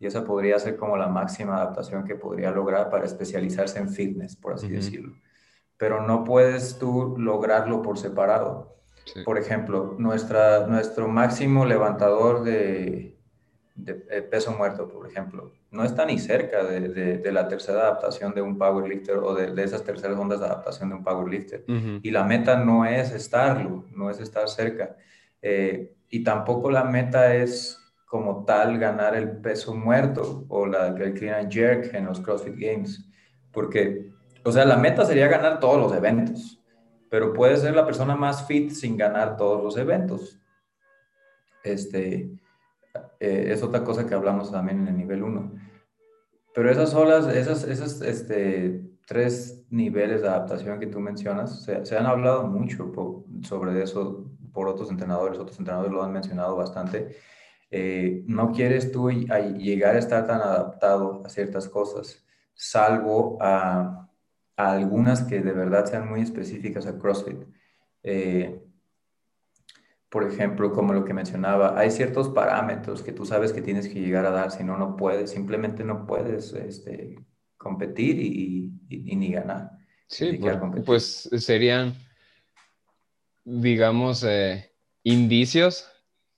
[0.03, 4.35] y esa podría ser como la máxima adaptación que podría lograr para especializarse en fitness,
[4.35, 5.15] por así decirlo.
[5.77, 8.77] Pero no puedes tú lograrlo por separado.
[9.25, 13.17] Por ejemplo, nuestra, nuestro máximo levantador de,
[13.77, 16.89] de peso muerto, por ejemplo, no está ni cerca de,
[17.19, 20.97] de, la tercera adaptación de un powerlifter o de, esas terceras ondas de adaptación de
[20.97, 21.65] un powerlifter.
[22.03, 24.97] Y la meta no es estarlo, no es estar cerca.
[25.41, 27.82] Eh, y tampoco la meta es
[28.13, 33.09] como tal ganar el peso muerto o la, el jerk en los CrossFit Games.
[33.51, 34.13] Porque,
[34.45, 36.63] o sea, la meta sería ganar todos los eventos,
[37.09, 40.39] pero puedes ser la persona más fit sin ganar todos los eventos.
[41.65, 42.31] Este,
[43.19, 45.51] eh, es otra cosa que hablamos también en el nivel 1.
[46.55, 51.97] Pero esas olas, esas, esas este, tres niveles de adaptación que tú mencionas, se, se
[51.97, 52.93] han hablado mucho
[53.41, 57.17] sobre eso por otros entrenadores, otros entrenadores lo han mencionado bastante.
[57.75, 64.11] Eh, no quieres tú llegar a estar tan adaptado a ciertas cosas, salvo a,
[64.59, 67.39] a algunas que de verdad sean muy específicas a CrossFit.
[68.03, 68.61] Eh,
[70.11, 74.01] por ejemplo, como lo que mencionaba, hay ciertos parámetros que tú sabes que tienes que
[74.01, 77.17] llegar a dar, si no, no puedes, simplemente no puedes este,
[77.57, 78.71] competir y,
[79.17, 79.71] ni ganar.
[80.09, 80.39] Sí,
[80.85, 81.95] pues, serían,
[83.45, 85.89] digamos, eh, indicios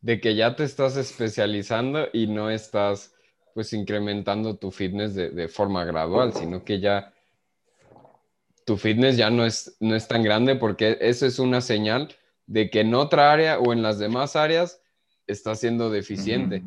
[0.05, 3.15] de que ya te estás especializando y no estás
[3.55, 7.15] pues incrementando tu fitness de, de, forma gradual, sino que ya
[8.67, 12.15] tu fitness ya no es, no es tan grande porque eso es una señal
[12.45, 14.83] de que en otra área o en las demás áreas
[15.27, 16.63] está siendo deficiente,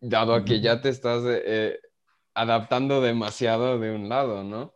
[0.00, 1.80] dado a que ya te estás eh, eh,
[2.32, 4.72] adaptando demasiado de un lado, ¿no?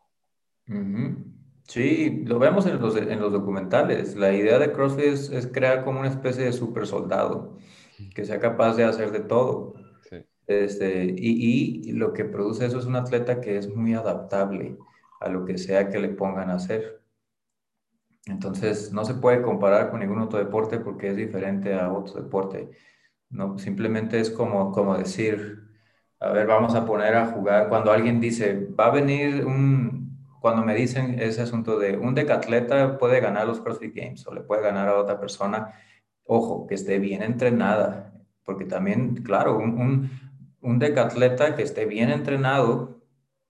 [1.70, 4.16] Sí, lo vemos en los, en los documentales.
[4.16, 7.56] La idea de CrossFit es, crear como una especie de super soldado
[8.12, 9.74] que sea capaz de hacer de todo.
[10.48, 14.78] Este, y, y, lo que produce eso es un atleta que es muy adaptable
[15.20, 17.02] a lo que sea que le pongan a hacer.
[18.26, 22.70] Entonces, no se puede comparar con ningún otro deporte porque es diferente a otro deporte.
[23.30, 25.62] No, simplemente es como, como decir,
[26.18, 27.68] a ver, vamos a poner a jugar.
[27.68, 29.99] Cuando alguien dice, va a venir un,
[30.40, 34.40] cuando me dicen ese asunto de un decatleta puede ganar los CrossFit Games o le
[34.40, 35.74] puede ganar a otra persona,
[36.24, 38.12] ojo, que esté bien entrenada,
[38.44, 40.11] porque también, claro, un, un,
[40.62, 43.00] un decatleta que esté bien entrenado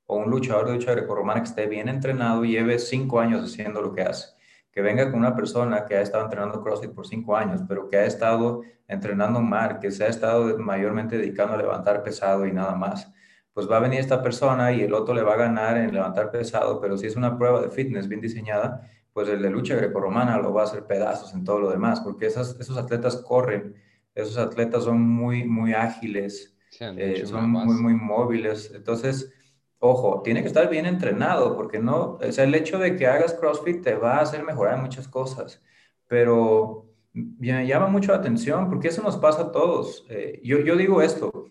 [0.06, 3.80] o un luchador de lucha grecorromana que esté bien entrenado y lleve cinco años haciendo
[3.80, 4.34] lo que hace.
[4.72, 7.96] Que venga con una persona que ha estado entrenando CrossFit por cinco años, pero que
[7.96, 12.74] ha estado entrenando mar, que se ha estado mayormente dedicando a levantar pesado y nada
[12.74, 13.12] más,
[13.52, 16.30] pues va a venir esta persona y el otro le va a ganar en levantar
[16.30, 20.38] pesado, pero si es una prueba de fitness bien diseñada, pues el de lucha grecorromana
[20.38, 23.74] lo va a hacer pedazos en todo lo demás, porque esos atletas corren,
[24.14, 28.72] esos atletas son muy, muy ágiles, eh, son muy, muy móviles.
[28.74, 29.32] Entonces,
[29.78, 33.34] ojo, tiene que estar bien entrenado, porque no, o sea, el hecho de que hagas
[33.34, 35.60] CrossFit te va a hacer mejorar muchas cosas,
[36.06, 40.06] pero me llama mucho la atención porque eso nos pasa a todos.
[40.08, 41.50] Eh, yo, yo digo esto,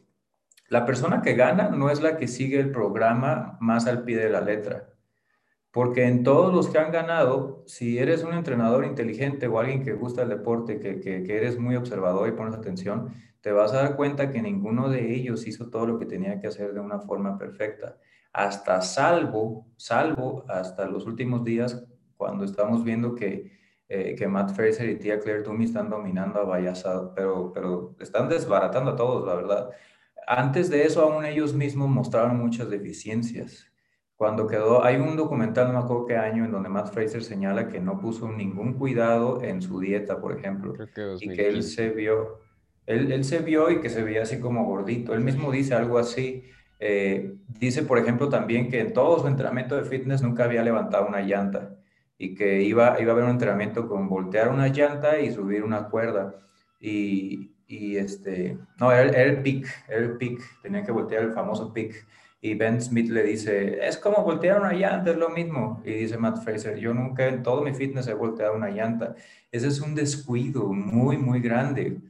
[0.69, 4.29] la persona que gana no es la que sigue el programa más al pie de
[4.29, 4.93] la letra,
[5.71, 9.93] porque en todos los que han ganado, si eres un entrenador inteligente o alguien que
[9.93, 13.95] gusta el deporte, que, que, eres muy observador y pones atención, te vas a dar
[13.95, 17.38] cuenta que ninguno de ellos hizo todo lo que tenía que hacer de una forma
[17.38, 17.97] perfecta
[18.34, 21.84] hasta salvo, salvo hasta los últimos días
[22.15, 23.51] cuando estamos viendo que,
[23.88, 28.29] eh, que Matt Fraser y Tia Claire Toomey están dominando a Bayasa, pero, pero están
[28.29, 29.69] desbaratando a todos, la verdad.
[30.31, 33.65] Antes de eso, aún ellos mismos mostraron muchas deficiencias.
[34.15, 37.67] Cuando quedó, hay un documental, no me acuerdo qué año, en donde Matt Fraser señala
[37.67, 40.75] que no puso ningún cuidado en su dieta, por ejemplo,
[41.19, 42.41] y que él se vio,
[42.85, 45.15] él, él se vio y que se veía así como gordito.
[45.15, 46.43] Él mismo dice algo así,
[46.77, 51.07] eh, dice, por ejemplo, también que en todo su entrenamiento de fitness nunca había levantado
[51.07, 51.75] una llanta
[52.19, 55.89] y que iba, iba a haber un entrenamiento con voltear una llanta y subir una
[55.89, 56.35] cuerda.
[56.79, 61.71] Y, y este, no, era, el pick, era el pick, tenía que voltear el famoso
[61.71, 62.05] pick.
[62.41, 65.82] Y Ben Smith le dice, es como voltear una llanta, es lo mismo.
[65.86, 69.15] Y dice Matt Fraser, yo nunca en todo mi fitness he volteado una llanta.
[69.51, 72.01] Ese es un descuido muy, muy grande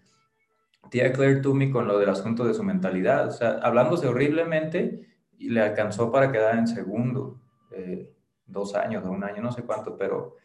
[0.89, 3.27] tía Claire Toomey con lo del asunto de su mentalidad.
[3.27, 7.39] O sea, hablándose horriblemente, y le alcanzó para quedar en segundo,
[7.71, 8.11] eh,
[8.45, 10.35] dos años un año, no sé cuánto, pero,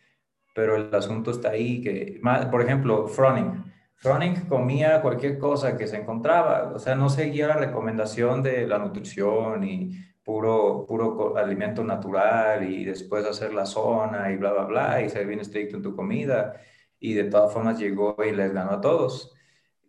[0.55, 1.81] pero el asunto está ahí.
[1.83, 3.74] Que, por ejemplo, Froning.
[3.97, 8.79] Froning comía cualquier cosa que se encontraba, o sea, no seguía la recomendación de la
[8.79, 9.93] nutrición y
[10.25, 15.27] puro, puro alimento natural y después hacer la zona y bla, bla, bla, y ser
[15.27, 16.55] bien estricto en tu comida.
[16.99, 19.35] Y de todas formas llegó y les ganó a todos.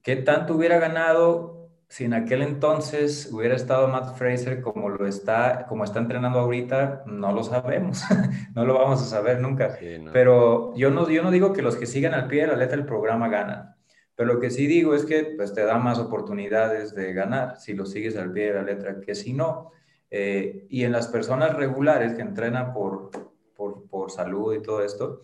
[0.01, 5.66] ¿Qué tanto hubiera ganado si en aquel entonces hubiera estado Matt Fraser como lo está,
[5.68, 7.03] como está entrenando ahorita?
[7.06, 8.03] No lo sabemos,
[8.53, 9.78] no lo vamos a saber nunca.
[10.12, 12.76] Pero yo no, yo no digo que los que sigan al pie de la letra
[12.76, 13.74] del programa ganan,
[14.16, 17.74] Pero lo que sí digo es que pues, te da más oportunidades de ganar si
[17.74, 19.72] lo sigues al pie de la letra que si no.
[20.09, 23.11] Eh, y en las personas regulares que entrenan por,
[23.55, 25.22] por, por salud y todo esto,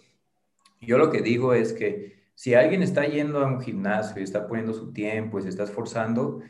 [0.81, 4.47] yo lo que digo es que si alguien está yendo a un gimnasio y está
[4.47, 6.41] poniendo su tiempo y se está esforzando,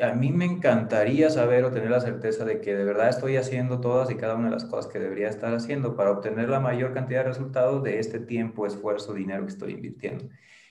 [0.00, 3.80] a mí me encantaría saber o tener la certeza de que de verdad estoy haciendo
[3.80, 6.92] todas y cada una de las cosas que debería estar haciendo para obtener la mayor
[6.92, 10.28] cantidad de resultados de este tiempo, esfuerzo, dinero que estoy invirtiendo.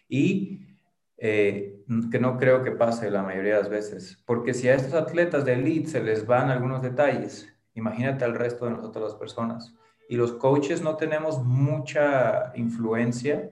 [0.09, 0.74] Y
[1.17, 4.93] eh, que no creo que pase la mayoría de las veces, porque si a estos
[4.93, 9.75] atletas de elite se les van algunos detalles, imagínate al resto de nosotros las personas.
[10.07, 13.49] Y los coaches no tenemos mucha influencia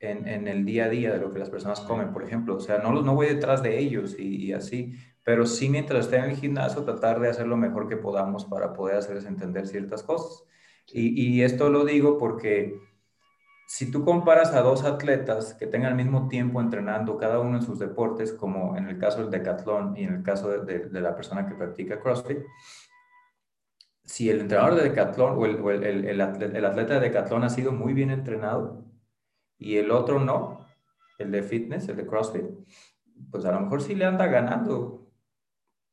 [0.00, 2.56] en, el día a día de lo que las personas comen, por ejemplo.
[2.56, 4.94] O sea, no, no voy detrás de ellos y, así,
[5.24, 8.72] pero sí mientras esté en el gimnasio tratar de hacer lo mejor que podamos para
[8.72, 10.44] poder hacerles entender ciertas cosas.
[10.92, 12.78] Y, y esto lo digo porque
[13.68, 17.62] si tú comparas a dos atletas que tengan el mismo tiempo entrenando cada uno en
[17.62, 21.46] sus deportes, como en el caso del decatlón y en el caso de, la persona
[21.46, 22.38] que practica CrossFit,
[24.04, 28.86] si el entrenador de decatlón o, el, atleta de decatlón ha sido muy bien entrenado,
[29.58, 30.66] y el otro no,
[31.18, 32.46] el de fitness, el de CrossFit,
[33.30, 35.10] pues a lo mejor sí le anda ganando,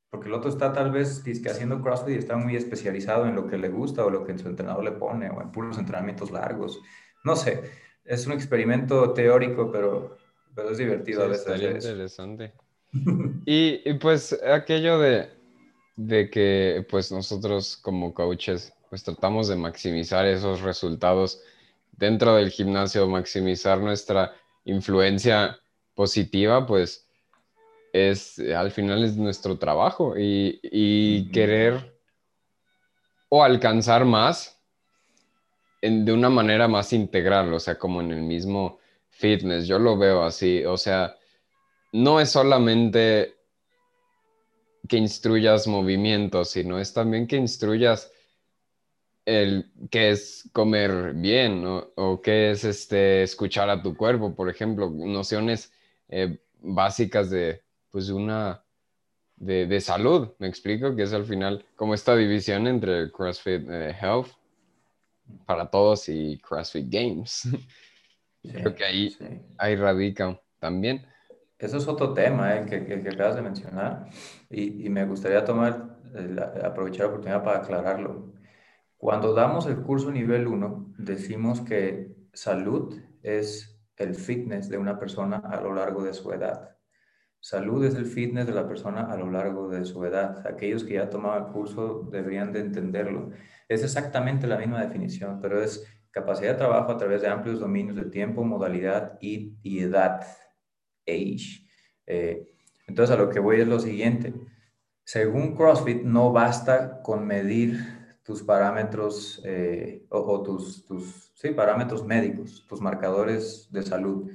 [0.10, 3.58] porque el otro está tal vez haciendo CrossFit y está muy especializado en lo que
[3.58, 6.82] le gusta o lo que su entrenador le pone o en puros entrenamientos largos.
[7.26, 7.72] No sé,
[8.06, 10.18] es un experimento teórico, pero,
[10.56, 11.48] pero es divertido a veces.
[11.48, 12.54] Estaría interesante.
[13.46, 15.30] y, y, pues aquello de,
[15.98, 21.42] de que pues nosotros como coaches pues tratamos de maximizar esos resultados
[21.92, 25.60] dentro del gimnasio, maximizar nuestra influencia
[25.96, 27.08] positiva, pues
[27.94, 31.98] es, al final es nuestro trabajo y, querer
[33.30, 34.55] o alcanzar más
[35.82, 40.24] de una manera más integral, o sea, como en el mismo fitness, yo lo veo
[40.24, 41.16] así, o sea,
[41.92, 43.36] no es solamente
[44.88, 48.12] que instruyas movimientos, sino es también que instruyas
[49.26, 54.90] el qué es comer bien o qué es este, escuchar a tu cuerpo, por ejemplo,
[54.90, 55.72] nociones
[56.10, 58.64] eh, básicas de, pues, una,
[59.38, 64.30] de, salud, me explico, que es al final como esta división entre CrossFit eh, Health
[65.46, 67.48] para todos y CrossFit Games.
[68.44, 69.16] Creo que ahí,
[69.58, 71.06] ahí radica también.
[71.58, 74.08] Eso es otro tema eh, que, que, acabas de mencionar
[74.50, 75.98] y, y me gustaría tomar,
[76.64, 78.34] aprovechar la oportunidad para aclararlo.
[78.98, 85.38] Cuando damos el curso nivel 1, decimos que salud es el fitness de una persona
[85.38, 86.76] a lo largo de su edad.
[87.40, 90.46] Salud es el fitness de la persona a lo largo de su edad.
[90.48, 93.32] Aquellos que ya tomaban el curso deberían de entenderlo.
[93.68, 97.96] Es exactamente la misma definición, pero es capacidad de trabajo a través de amplios dominios
[97.96, 100.22] de tiempo, modalidad y, edad,
[101.08, 101.68] age.
[102.06, 102.48] Eh,
[102.88, 104.34] entonces a lo que voy es lo siguiente.
[105.04, 107.80] Según CrossFit, no basta con medir
[108.24, 114.32] tus parámetros eh, o, tus, tus sí, parámetros médicos, tus marcadores de salud,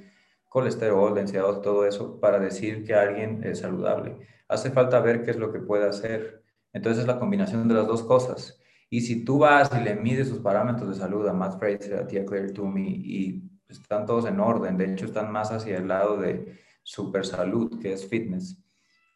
[0.48, 4.18] colesterol, densidad, todo eso, para decir que alguien es saludable.
[4.48, 6.42] Hace falta ver qué es lo que puede hacer.
[6.72, 8.59] Entonces es la combinación de las dos cosas.
[8.90, 12.06] Y si tú vas y le mides sus parámetros de salud a Matt Fraser, a
[12.06, 16.18] Tia Claire Toomey, y están todos en orden, de hecho están más hacia el lado
[16.18, 18.60] de super salud, que es fitness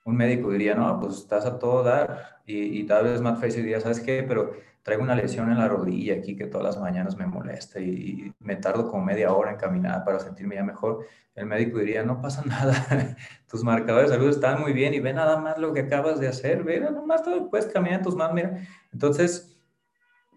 [0.04, 2.40] un médico diría, no, pues estás a todo dar.
[2.46, 4.22] Y, tal vez Matt Fraser diría, ¿sabes qué?
[4.22, 4.52] Pero
[4.82, 8.56] traigo una lesión en la rodilla aquí que todas las mañanas me molesta y, me
[8.56, 11.06] tardo como media hora en caminar para sentirme ya mejor.
[11.34, 13.16] El médico diría, no pasa nada,
[13.48, 16.28] tus marcadores de salud están muy bien y ve nada más lo que acabas de
[16.28, 18.58] hacer, ve nada más puedes caminar tus manos, mira.
[18.92, 19.53] Entonces,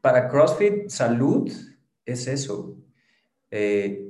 [0.08, 1.52] para CrossFit, salud
[2.06, 2.78] es eso.
[3.52, 4.08] Eh,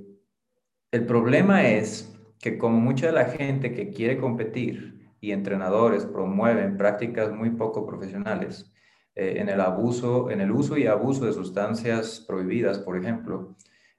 [0.92, 6.78] el problema es que como mucha de la gente que quiere competir, y entrenadores promueven
[6.78, 8.72] prácticas muy poco profesionales
[9.16, 13.56] eh, en el abuso, en el uso y abuso de sustancias prohibidas, por ejemplo,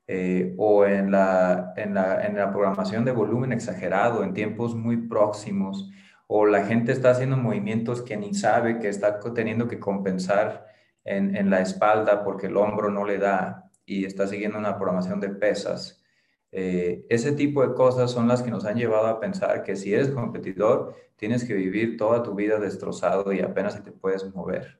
[0.06, 5.08] eh, o en la, en, la, en la programación de volumen exagerado en tiempos muy
[5.08, 5.90] próximos,
[6.28, 10.77] o la gente está haciendo movimientos que ni sabe que está teniendo que compensar
[11.16, 15.30] en, la espalda porque el hombro no le da y está siguiendo una programación de
[15.30, 15.98] pesas
[16.50, 19.92] eh, ese tipo de cosas son las que nos han llevado a pensar que si
[19.92, 24.78] eres competidor, tienes que vivir toda tu vida destrozado y apenas si te puedes mover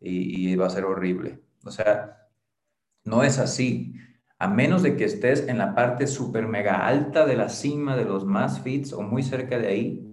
[0.00, 1.40] y, va a ser horrible.
[1.64, 2.28] O sea,
[3.04, 3.94] no es así.
[4.38, 8.06] A menos de que estés en la parte súper mega alta de la cima de
[8.06, 10.09] los más fits o muy cerca de ahí,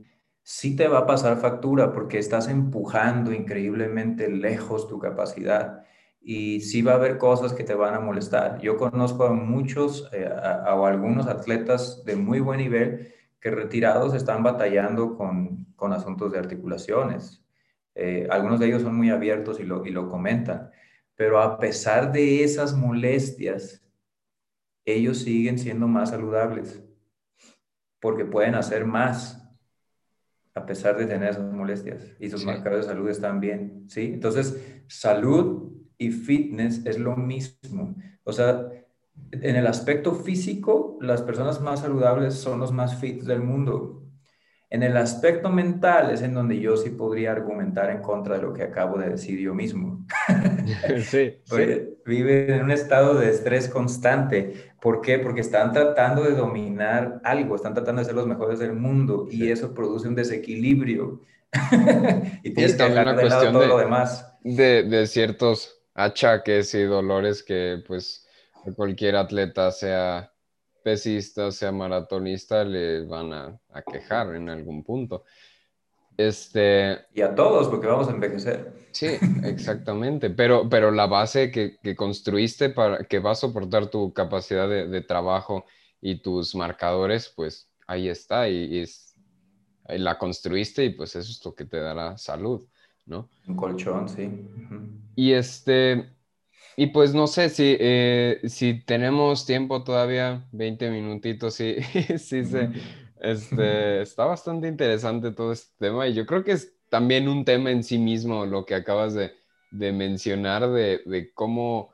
[0.48, 5.84] sí te va a pasar factura porque estás empujando increíblemente lejos tu capacidad
[6.22, 8.58] y sí va a haber cosas que te van a molestar.
[8.62, 10.30] Yo conozco a muchos eh,
[10.74, 16.40] o algunos atletas de muy buen nivel que retirados están batallando con, con asuntos de
[16.40, 17.46] articulaciones.
[17.94, 20.72] Eh, algunos de ellos son muy abiertos y lo, y lo comentan,
[21.16, 23.86] pero a pesar de esas molestias,
[24.86, 26.82] ellos siguen siendo más saludables
[28.00, 29.44] porque pueden hacer más
[30.58, 34.12] a pesar de tener esas molestias y sus marcadores de salud están bien, ¿sí?
[34.14, 37.96] Entonces, salud y fitness es lo mismo.
[38.24, 38.68] O sea,
[39.32, 44.04] en el aspecto físico, las personas más saludables son los más fit del mundo.
[44.70, 48.54] En el aspecto mental es en donde yo sí podría argumentar en contra de lo
[48.54, 49.97] que acabo de decir yo mismo.
[51.04, 51.98] sí, sí.
[52.06, 54.72] Viven en un estado de estrés constante.
[54.82, 55.20] ¿Por qué?
[55.20, 59.50] Porque están tratando de dominar algo, están tratando de ser los mejores del mundo y
[59.50, 61.22] eso produce un desequilibrio.
[62.44, 64.34] y tienes que dejar de lado todo lo demás.
[64.42, 68.28] De, de ciertos achaques y dolores que pues
[68.76, 70.32] cualquier atleta sea
[70.84, 73.60] pesista, sea maratonista, le van a,
[73.92, 75.26] quejar en algún punto.
[76.18, 77.06] Este...
[77.14, 78.74] Y a todos, porque vamos a envejecer.
[78.92, 79.06] Sí,
[79.44, 80.32] exactamente.
[80.32, 85.66] Pero, pero la base que, construiste para que va a soportar tu capacidad de, trabajo
[86.02, 88.50] y tus marcadores, pues ahí está.
[88.50, 88.84] Y,
[89.90, 92.68] la construiste y pues eso es lo que te dará salud,
[93.06, 93.30] ¿no?
[93.48, 94.30] Un colchón, sí.
[95.16, 96.10] Y este,
[96.76, 101.78] y pues no sé si, eh, si tenemos tiempo todavía, 20 minutitos, sí,
[102.18, 102.58] sí, sí.
[103.22, 107.72] Este, está bastante interesante todo este tema y yo creo que es también un tema
[107.72, 109.34] en sí mismo lo que acabas de,
[109.72, 111.92] mencionar de, cómo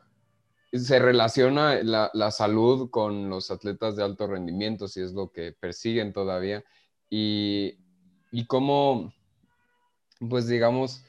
[0.72, 5.52] se relaciona la, la, salud con los atletas de alto rendimiento, si es lo que
[5.54, 6.64] persiguen todavía,
[7.10, 7.78] y,
[8.32, 9.14] y cómo,
[10.20, 11.06] pues digamos,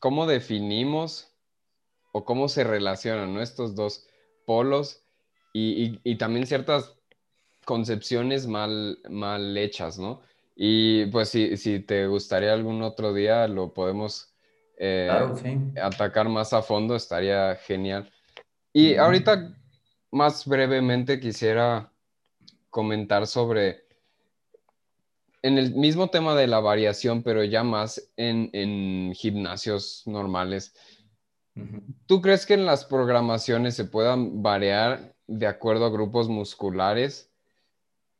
[0.00, 1.32] cómo definimos
[2.12, 4.06] o cómo se relacionan estos dos
[4.46, 5.02] polos
[5.52, 6.96] y, también ciertas
[7.64, 10.22] concepciones mal, mal hechas, ¿no?
[10.56, 14.34] Y pues si, si te gustaría algún otro día, lo podemos
[14.76, 15.10] eh,
[15.80, 18.10] atacar más a fondo, estaría genial.
[18.72, 19.56] Y ahorita,
[20.10, 21.92] más brevemente, quisiera
[22.70, 23.84] comentar sobre
[25.42, 30.74] en el mismo tema de la variación, pero ya más en, gimnasios normales,
[32.06, 37.30] ¿tú crees que en las programaciones se puedan variar de acuerdo a grupos musculares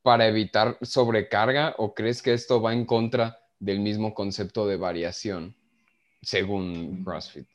[0.04, 5.56] para evitar sobrecarga o crees que esto va en contra del mismo concepto de variación
[6.20, 7.48] según CrossFit?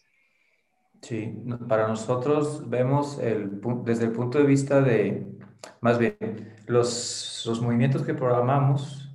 [1.01, 1.31] Sí,
[1.67, 5.27] para nosotros vemos el, desde el punto de vista de,
[5.79, 6.17] más bien,
[6.65, 9.09] los, los movimientos que programamos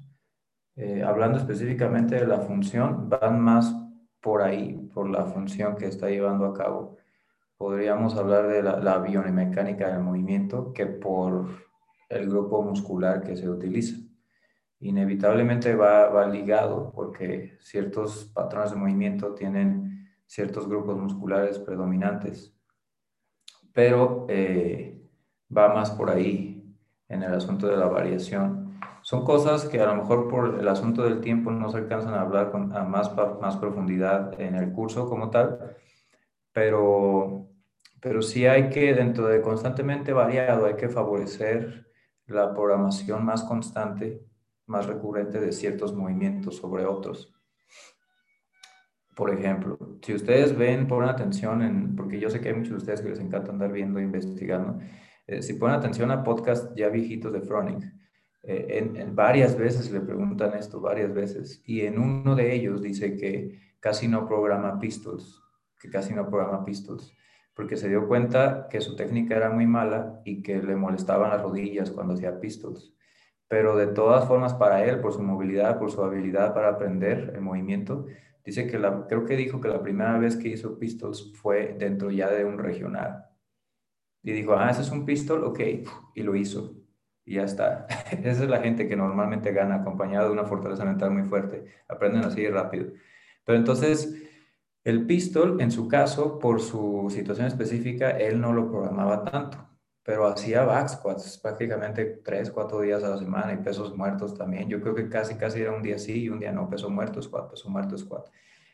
[0.77, 3.75] eh, hablando específicamente de la función, van más
[4.21, 6.97] por ahí, por la función que está llevando a cabo.
[7.57, 11.49] Podríamos hablar de la, biomecánica del movimiento que por
[12.09, 13.97] el grupo muscular que se utiliza.
[14.81, 22.55] Inevitablemente va, va ligado porque ciertos patrones de movimiento tienen ciertos grupos musculares predominantes,
[23.73, 25.03] pero eh,
[25.57, 26.77] va más por ahí
[27.09, 28.65] en el asunto de la variación
[29.05, 32.23] son cosas que a lo mejor por el asunto del tiempo no se alcanzan a
[32.23, 35.77] hablar con a más, más profundidad en el curso como tal,
[36.53, 37.51] pero,
[38.01, 41.87] pero sí hay que, dentro de constantemente variado, hay que favorecer
[42.27, 44.25] la programación más constante,
[44.67, 47.35] más recurrente de ciertos movimientos sobre otros.
[49.15, 52.79] Por ejemplo, si ustedes ven, ponen atención en, porque yo sé que hay muchos de
[52.79, 54.79] ustedes que les encanta andar viendo e investigando,
[55.27, 57.83] eh, si ponen atención a podcast ya viejitos de Froning,
[58.43, 63.17] eh, en, varias veces le preguntan esto, varias veces, y en uno de ellos dice
[63.17, 65.41] que casi no programa pistols,
[65.81, 67.15] que casi no programa pistols,
[67.55, 71.43] porque se dio cuenta que su técnica era muy mala y que le molestaban las
[71.43, 72.95] rodillas cuando hacía pistols.
[73.49, 77.41] Pero de todas formas, para él, por su movilidad, por su habilidad para aprender el
[77.41, 78.07] movimiento,
[78.45, 82.11] dice que la, creo que dijo que la primera vez que hizo pistols fue dentro
[82.11, 83.27] ya de un regional.
[84.23, 85.61] Y dijo, ah, ese es un pistol, ok,
[86.15, 86.85] y lo hizo
[87.25, 87.87] y ya está.
[88.11, 91.65] Esa es la gente que normalmente gana acompañada de una fortaleza mental muy fuerte.
[91.89, 92.93] Aprenden así rápido.
[93.45, 94.23] Pero entonces,
[94.85, 99.59] el pistol, en su caso, por su situación específica, él no lo programaba tanto,
[100.03, 104.69] pero hacía back squats prácticamente tres, cuatro días a la semana y pesos muertos también.
[104.69, 107.23] Yo creo que casi, casi era un día sí y un día no, peso muerto,
[107.23, 108.29] squat, peso muerto, squat.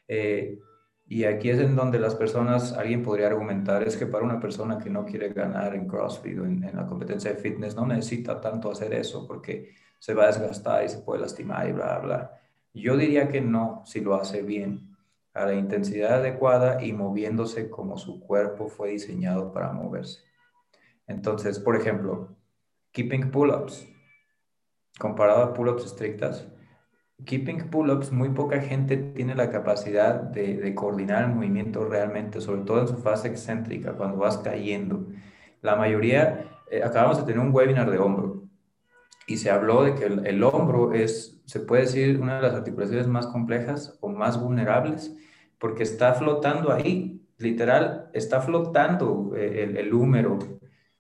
[0.08, 0.58] Eh,
[1.06, 4.78] y aquí es en donde las personas, alguien podría argumentar, es que para una persona
[4.78, 8.70] que no quiere ganar en CrossFit o en, la competencia de fitness, no necesita tanto
[8.70, 12.40] hacer eso porque se va a desgastar y se puede lastimar y bla, bla.
[12.74, 14.89] Yo diría que no, si lo hace bien,
[15.34, 20.22] a la intensidad adecuada y moviéndose como su cuerpo fue diseñado para moverse.
[21.06, 22.36] Entonces, por ejemplo,
[22.92, 23.86] keeping pull-ups.
[24.98, 26.46] comparado a pull-ups estrictas,
[27.24, 32.80] keeping pull-ups, muy poca gente tiene la capacidad de, coordinar el movimiento realmente, sobre todo
[32.82, 35.06] en su fase excéntrica, cuando vas cayendo.
[35.62, 38.39] La mayoría, eh, acabamos de tener un webinar de hombro
[39.30, 42.54] y se habló de que el, el, hombro es, se puede decir, una de las
[42.54, 45.16] articulaciones más complejas o más vulnerables,
[45.56, 50.40] porque está flotando ahí, literal, está flotando eh, el, el, húmero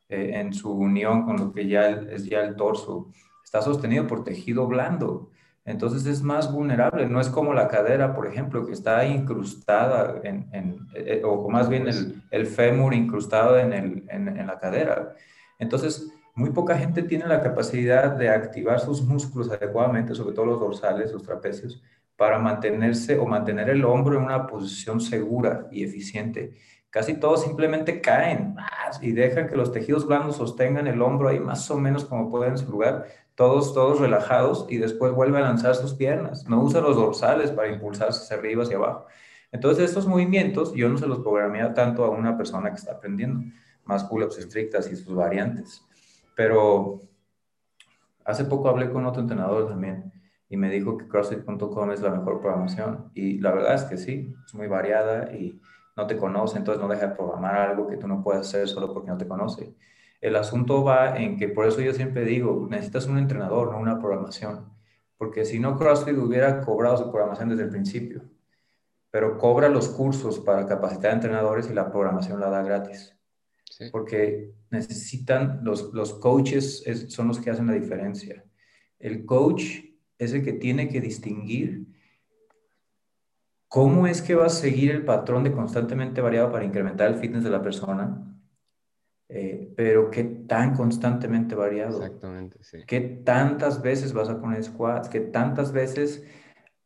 [0.08, 3.10] eh, en su unión con lo que ya es ya el torso,
[3.42, 5.30] está sostenido por tejido blando.
[5.64, 10.48] Entonces es más vulnerable, no es como la cadera, por ejemplo, que está incrustada en,
[10.52, 15.16] en eh, o más bien el, el fémur incrustado en, el, en, en, la cadera.
[15.58, 20.60] Entonces, muy poca gente tiene la capacidad de activar sus músculos adecuadamente, sobre todo los
[20.60, 21.82] dorsales, los trapecios,
[22.16, 26.54] para mantenerse o mantener el hombro en una posición segura y eficiente.
[26.90, 28.56] Casi todos simplemente caen
[29.00, 32.52] y dejan que los tejidos blandos sostengan el hombro ahí más o menos como pueden
[32.52, 33.06] en su lugar,
[33.36, 36.46] todos, todos relajados y después vuelve a lanzar sus piernas.
[36.48, 39.06] No usa los dorsales para impulsarse hacia arriba, hacia abajo.
[39.52, 43.44] Entonces, estos movimientos yo no se los programé tanto a una persona que está aprendiendo,
[43.84, 45.82] más pull-ups estrictas y sus variantes.
[46.40, 47.00] Pero
[48.24, 50.10] hace poco hablé con otro entrenador también
[50.48, 53.10] y me dijo que CrossFit.com es la mejor programación.
[53.12, 55.60] Y la verdad es que sí, es muy variada y
[55.98, 58.94] no te conoce, entonces no deja de programar algo que tú no puedes hacer solo
[58.94, 59.74] porque no te conoce.
[60.22, 63.98] El asunto va en que, por eso yo siempre digo, necesitas un entrenador, no una
[63.98, 64.72] programación.
[65.18, 68.22] Porque si no, CrossFit hubiera cobrado su programación desde el principio.
[69.10, 73.19] Pero cobra los cursos para capacitar entrenadores y la programación la da gratis.
[73.80, 73.86] Sí.
[73.90, 78.44] Porque necesitan, los, los coaches es, son los que hacen la diferencia.
[78.98, 79.64] El coach
[80.18, 81.86] es el que tiene que distinguir
[83.66, 87.42] cómo es que va a seguir el patrón de constantemente variado para incrementar el fitness
[87.42, 88.30] de la persona
[89.32, 92.02] eh, pero qué tan constantemente variado.
[92.02, 92.78] Exactamente, sí.
[92.84, 95.08] ¿Qué tantas veces vas a poner squats?
[95.08, 96.24] ¿Qué tantas veces...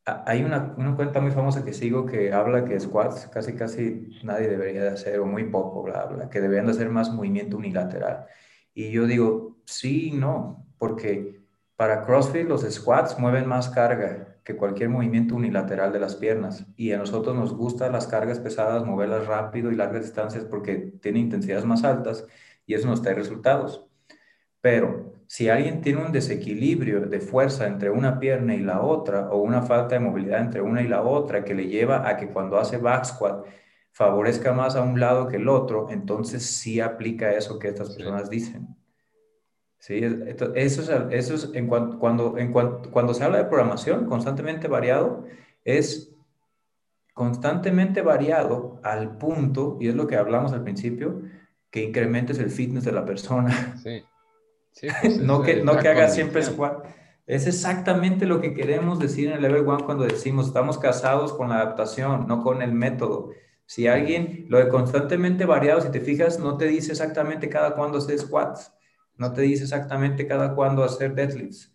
[0.07, 4.49] Hay una, una, cuenta muy famosa que sigo que habla que squats casi casi nadie
[4.49, 8.27] debería de hacer o muy poco, bla, bla, que deberían de hacer más movimiento unilateral.
[8.75, 11.41] Y yo digo, sí, no, porque
[11.77, 16.67] para CrossFit los squats mueven más carga que cualquier movimiento unilateral de las piernas.
[16.77, 21.19] Y a nosotros nos gustan las cargas pesadas, moverlas rápido y largas distancias porque tiene
[21.21, 22.27] intensidades más altas
[22.67, 23.87] y eso nos da resultados.
[24.61, 29.39] Pero si alguien tiene un desequilibrio de fuerza entre una pierna y la otra o
[29.39, 32.59] una falta de movilidad entre una y la otra que le lleva a que cuando
[32.59, 33.45] hace back squat
[33.93, 38.29] favorezca más a un lado que el otro, entonces sí aplica eso que estas personas
[38.29, 38.67] dicen.
[39.79, 40.01] Sí,
[40.55, 44.67] eso es, eso es en cuanto, cuando, en cuanto, cuando se habla de programación constantemente
[44.67, 45.25] variado,
[45.63, 46.11] es
[47.13, 51.23] constantemente variado al punto, y es lo que hablamos al principio,
[51.71, 53.77] que incrementes el fitness de la persona.
[53.83, 54.03] Sí.
[54.75, 56.85] Sí pues no que, no que hagas siempre squat.
[57.27, 61.49] Es exactamente lo que queremos decir en el level 1 cuando decimos estamos casados con
[61.49, 63.31] la adaptación, no con el método.
[63.65, 67.97] Si alguien lo de constantemente variado, si te fijas, no te dice exactamente cada cuándo
[67.97, 68.75] hace squats
[69.17, 71.73] no te dice exactamente cada cuándo hacer deadlifts.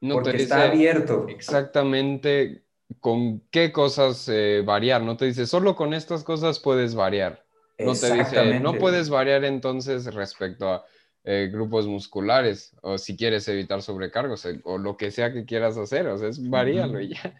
[0.00, 1.26] No porque te dice está abierto.
[1.28, 2.64] Exactamente
[3.00, 5.02] con qué cosas eh, variar.
[5.02, 7.44] No te dice, solo con estas cosas puedes variar.
[7.78, 10.84] No te dice, no puedes variar entonces respecto a
[11.24, 15.76] eh, grupos musculares o si quieres evitar sobrecargos eh, o lo que sea que quieras
[15.76, 16.06] hacer.
[16.06, 17.34] O sea, es varíalo y ya.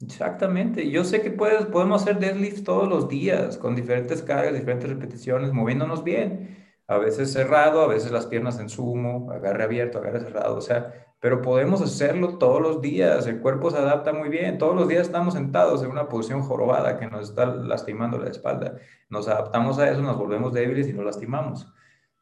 [0.00, 0.88] Exactamente.
[0.90, 5.52] Yo sé que puedes, podemos hacer deadlifts todos los días con diferentes cargas, diferentes repeticiones,
[5.52, 6.56] moviéndonos bien
[6.88, 10.94] a veces cerrado, a veces las piernas en sumo, agarre abierto, agarre cerrado, o sea,
[11.20, 15.02] pero podemos hacerlo todos los días, el cuerpo se adapta muy bien, todos los días
[15.02, 18.76] estamos sentados en una posición jorobada que nos está lastimando la espalda,
[19.10, 21.66] nos adaptamos a eso, nos volvemos débiles y nos lastimamos.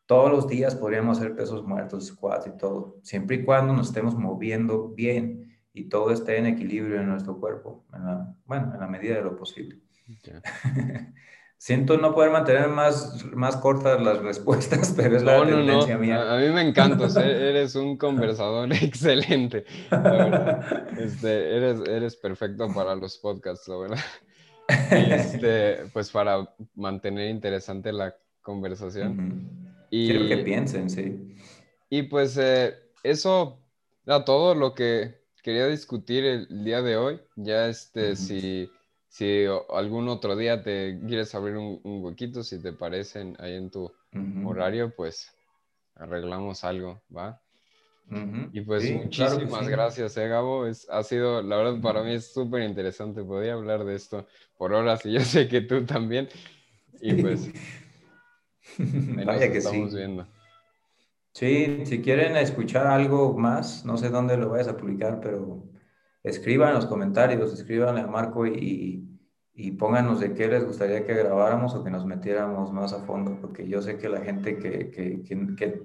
[0.07, 4.15] Todos los días podríamos hacer pesos muertos, squats y todo, siempre y cuando nos estemos
[4.15, 7.85] moviendo bien y todo esté en equilibrio en nuestro cuerpo,
[8.45, 9.81] bueno, en la medida de lo posible.
[11.59, 16.35] Siento no poder mantener más, más cortas las respuestas, pero es la tendencia mía.
[16.35, 19.65] A, mí me encanta, eres un conversador excelente.
[20.99, 23.99] Este, eres, eres perfecto para los podcasts, la verdad.
[24.91, 29.76] Este, pues para mantener interesante la conversación.
[30.05, 31.37] Y, Quiero que piensen, sí.
[31.89, 33.61] Y pues eh, eso
[34.05, 37.21] era todo lo que quería discutir el día de hoy.
[37.37, 38.69] Ya este, si
[39.17, 43.91] si algún otro día te quieres abrir un, huequito, si te parecen ahí en tu
[44.45, 45.35] horario, pues
[45.95, 47.41] arreglamos algo, ¿va?
[48.53, 50.67] Y pues muchísimas gracias, eh, Gabo.
[50.67, 53.23] Es, ha sido, la verdad, para mí es súper interesante.
[53.23, 54.27] Podría hablar de esto
[54.59, 56.29] por horas y yo sé que tú también.
[57.01, 57.51] Y pues,
[59.25, 60.27] Vaya que estamos viendo.
[61.33, 65.65] Sí, si quieren escuchar algo más, no sé dónde lo vayas a publicar, pero
[66.23, 69.07] escriban en los comentarios, escriban a Marco y,
[69.53, 73.39] y pónganos de qué les gustaría que grabáramos o que nos metiéramos más a fondo,
[73.41, 75.83] porque yo sé que la gente que, que, que,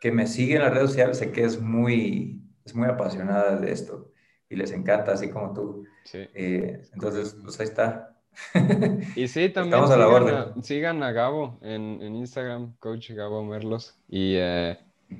[0.00, 3.72] que me sigue en las redes sociales sé que es muy, es muy apasionada de
[3.72, 4.12] esto
[4.48, 5.84] y les encanta, así como tú.
[6.04, 6.18] Sí.
[6.34, 8.11] Eh, entonces, pues ahí está.
[9.16, 13.94] Y sí, también sigan a, sigan, a, Gabo en, en, Instagram, Coach Gabo Merlos.
[14.08, 14.78] Y eh,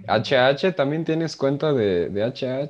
[0.08, 2.68] HH, ¿también tienes cuenta de, de HH?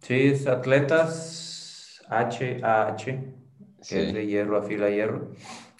[0.00, 3.04] Sí, es Atletas HAH,
[3.88, 5.30] que es de hierro a fila hierro.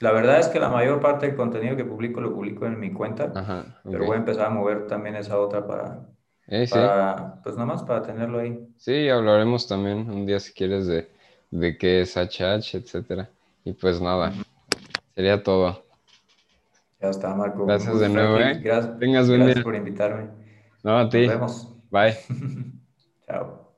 [0.01, 2.93] La verdad es que la mayor parte del contenido que publico lo publico en mi
[2.93, 3.33] cuenta,
[3.85, 6.01] pero voy a empezar a mover también esa otra para,
[6.49, 6.67] eh,
[7.43, 8.59] pues nada más para tenerlo ahí.
[8.77, 11.09] Sí, hablaremos también un día si quieres de,
[11.51, 13.31] de qué es HH, etcétera.
[13.67, 14.33] Y pues nada,
[15.17, 15.85] sería todo.
[17.01, 17.67] Ya está, Marco.
[17.67, 18.61] Gracias de nuevo, ¿eh?
[18.63, 20.31] Gracias, Tengas buen gracias por invitarme.
[20.85, 21.27] No, a ti.
[21.27, 21.75] Nos vemos.
[21.91, 22.17] Bye.
[23.27, 23.66] Chao.